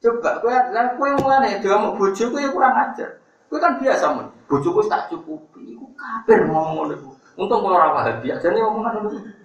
[0.00, 3.20] Coba kowe lan kowe mulane diomong bojo kowe kurang ajar.
[3.52, 4.32] Kowe kan biasa men.
[4.48, 7.16] Bojoku tak cukupi, iku kabeh ngomong ngono.
[7.36, 9.43] Untung kula ora paham biasa jane omongan ngono.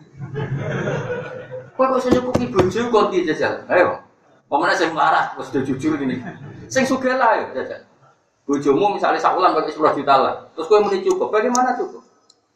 [1.75, 3.63] Kowe kok iso nyukupi bojo kok piye jajal?
[3.71, 4.03] Ayo.
[4.75, 6.19] Sing melarat wis do jujur ngene.
[6.67, 7.87] Sing sugih lah ayo jajal.
[8.49, 10.35] Bojomu misalnya sak bulan pakai 10 juta lah.
[10.57, 12.01] Terus kowe muni cukup, bagaimana cukup?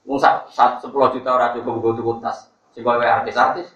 [0.10, 2.50] Wong sak, sak 10 juta ora cukup gue tuku tas.
[2.74, 3.70] Sing kowe artis-artis.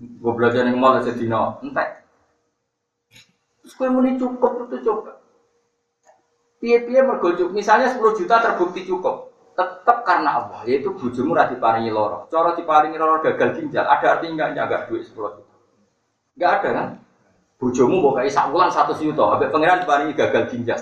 [0.00, 2.04] Gue belajar ning mall sedina entek.
[3.64, 5.24] Terus kowe muni cukup itu coba.
[6.60, 7.32] Piye-piye mergo.
[7.48, 9.29] Misalnya 10 juta terbukti cukup.
[9.54, 12.24] Tetap karena Allah, yaitu bojomu ora diparingi loro.
[12.32, 15.56] Cara diparingi loro gagal ginjal, ada artinya enggak jaga duit 10 juta.
[16.38, 16.88] Enggak ada kan?
[17.60, 20.80] Bojomu mau kayak sak bulan satu juta, sampai pangeran diparingi gagal ginjal.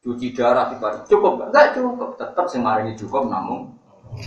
[0.00, 1.74] Cuci darah diparingi cukup enggak?
[1.74, 2.10] Cukup.
[2.16, 3.74] Tetap sing maringi cukup namun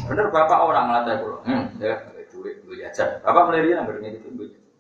[0.08, 1.38] bener bapak orang ngelatih kulo.
[1.44, 1.96] Hmm, ya
[2.32, 3.20] duit gue jajan.
[3.22, 4.74] Bapak dia nggak gitu gue jajan.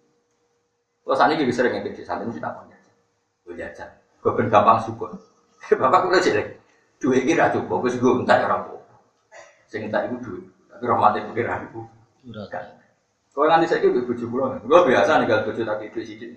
[1.03, 2.77] Kalau saat ini sering ngekit di sana ini tak punya.
[3.53, 3.89] Jajan.
[4.23, 5.11] Gue gampang syukur.
[5.81, 6.62] bapak kulo jelek.
[7.03, 8.79] Duit ini ra cukup, gue gue entar ya rapo.
[9.67, 10.47] Sing entar itu duit.
[10.71, 11.83] Tapi rahmati pikiran ibu.
[13.33, 16.31] Kalau nanti saya gitu bujuk pulau, gue biasa nih kalau bujuk tak itu sedikit,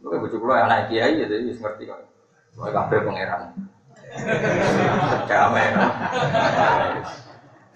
[0.00, 2.00] gue bujuk pulau anak kiai ya, jadi ngerti kok.
[2.56, 3.52] Gue kabeh pangeran.
[5.28, 5.66] Damai.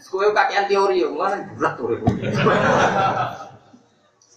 [0.00, 2.00] Gue kakean teori, mana berat tuh.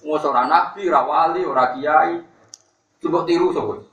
[0.03, 2.13] Mau seorang nabi, rawali, orang kiai,
[2.99, 3.87] coba tiru sobat.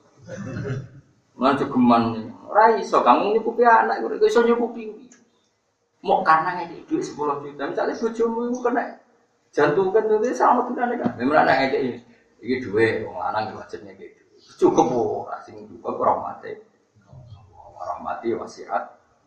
[1.37, 4.91] Mana cegeman, rai so kamu nyukupi anak, gue iso nyukupi.
[6.05, 8.83] Mau karena ngekik duit sepuluh juta, misalnya bojomu itu kena
[9.49, 10.93] jantung kan itu sama tuh kan.
[11.17, 11.99] Memang anak ngekik ini,
[12.45, 14.21] ini duit, orang lanang wajibnya gitu.
[14.61, 14.87] Cukup,
[15.67, 16.53] juga kurang mati
[17.87, 18.83] rahmati wasiat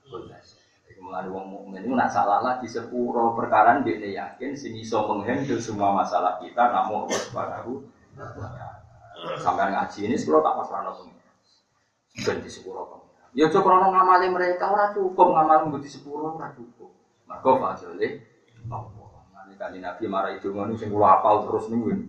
[0.06, 0.58] kullas.
[1.00, 5.56] Mulai wong mukmin itu nak salah lah di sepuro perkara dia yakin sing iso menghandle
[5.56, 7.72] semua masalah kita namun Allah Subhanahu
[9.40, 11.08] Sampai ngaji ini sepuro tak masalah nopo.
[12.20, 12.99] Ben di kok.
[13.30, 16.90] Ya coba orang ngamali mereka ora cukup ngamal di sepuro ora cukup.
[17.30, 18.26] Maka fadile
[18.66, 19.10] Allah.
[19.60, 22.08] Kali Nabi marah itu ngono sing kula hafal terus nih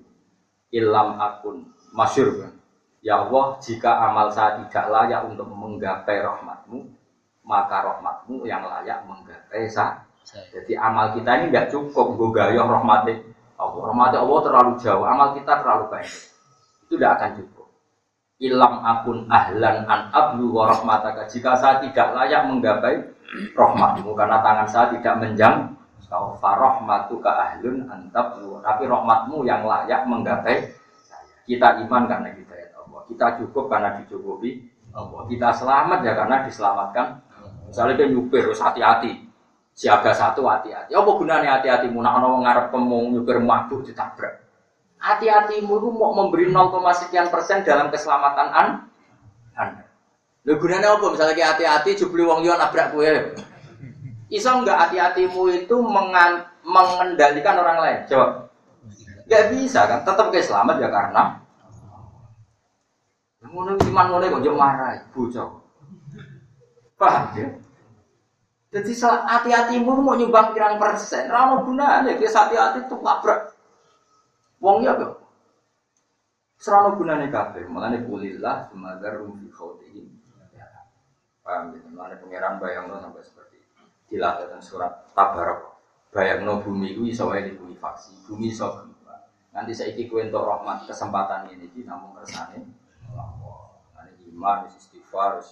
[0.71, 2.55] Ilam akun masyur kan.
[3.03, 6.95] Ya Allah, jika amal saya tidak layak untuk menggapai rahmatmu,
[7.43, 9.99] maka rahmatmu yang layak menggapai saya.
[10.23, 13.19] Jadi amal kita ini nggak cukup, gue gayoh rahmati
[13.59, 13.83] Allah.
[13.91, 16.13] Rahmati Allah terlalu jauh, amal kita terlalu baik.
[16.87, 17.60] Itu tidak akan cukup.
[18.41, 21.29] Ilam akun ahlan an ablu wa rahmataka.
[21.29, 22.97] Jika saya tidak layak menggapai
[23.53, 25.77] rahmatmu, karena tangan saya tidak menjang,
[26.09, 30.73] kau farahmatu ka ahlun antab tapi rahmatmu yang layak menggapai
[31.45, 32.51] kita iman karena kita
[33.11, 35.21] kita cukup karena dicukupi Allah.
[35.27, 37.07] Kita selamat ya karena diselamatkan.
[37.67, 39.27] Misalnya dia nyupir, harus hati-hati.
[39.71, 40.91] Siaga satu hati-hati.
[40.91, 41.87] Apa gunanya hati-hati?
[41.87, 44.40] Muna ono ngarep pemung nyupir mabuk ditabrak.
[45.01, 48.67] Hati-hatimu itu mau memberi 0, sekian persen dalam keselamatan an
[49.57, 49.85] Anda.
[50.45, 51.05] Lho gunanya apa?
[51.09, 53.05] Misalnya hati-hati jubli wong liya nabrak kowe.
[54.29, 57.99] Iso enggak hati-hatimu itu mengan, mengendalikan orang lain?
[58.09, 58.49] Coba.
[59.25, 59.99] Enggak bisa kan?
[60.05, 61.23] Tetap kayak selamat ya karena
[63.51, 65.49] Ngono iman ngono kok yo marah bocah.
[66.95, 67.47] Paham ya?
[68.71, 73.51] Jadi hati-hatimu mau nyumbang pirang persen, ra ono gunane ki hati-hati tuh labrak.
[74.61, 75.17] Wong ya kok.
[76.61, 80.05] Serano gunane kabeh, mulane kulillah sumadarum fi khawdihim.
[81.41, 81.81] Paham ya?
[81.89, 83.83] Mulane pangeran bayangno sampai seperti itu.
[84.13, 85.73] Dilatih surat Tabarak.
[86.13, 87.49] Bayangno bumi ku iso wae
[87.81, 88.85] faksi, bumi iso
[89.51, 92.63] Nanti saiki kowe entuk rahmat kesempatan ini iki namung kersane
[94.31, 95.43] iman, istighfar,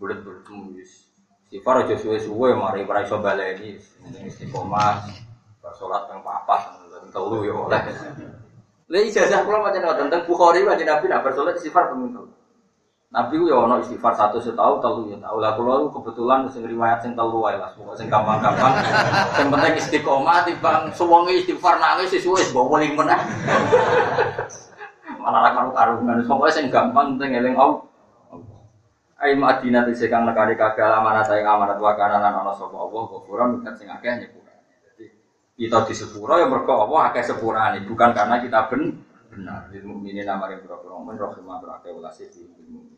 [0.00, 3.78] bulat bertemu, istighfar aja suwe-suwe, mari para iso baleni,
[4.24, 5.04] istiqomah,
[5.76, 6.80] sholat yang papat,
[7.12, 7.82] telu ya oleh.
[8.92, 12.28] Lalu ijazah kula macam apa tentang Bukhari macam Nabi nak bersolat istighfar pemimpin.
[13.08, 17.00] Nabi ku ya ono istighfar satu setahun telu ya tahu lah kula kebetulan sing riwayat
[17.00, 18.84] sing telu wae lah pokoke sing gampang-gampang.
[19.32, 23.20] Sing penting istiqomah timbang suwengi istighfar nangis sesuai bawa ling meneh.
[25.16, 26.20] Malah karu-karuan.
[26.28, 27.88] Pokoke sing gampang penting eling Allah.
[29.22, 33.56] Ai Madinah itu kang nekani kagak amanat yang amanat wakana lan ana sapa Allah ghafuran
[33.56, 34.41] bukan sing akeh nyepura.
[35.62, 38.98] Kita di sepura ya mergo Allah akeh sepurane bukan karena kita ben
[39.30, 39.70] benar.
[39.70, 42.91] Lil mukminin amare pira-pira mukmin rahimah welase di ilmu.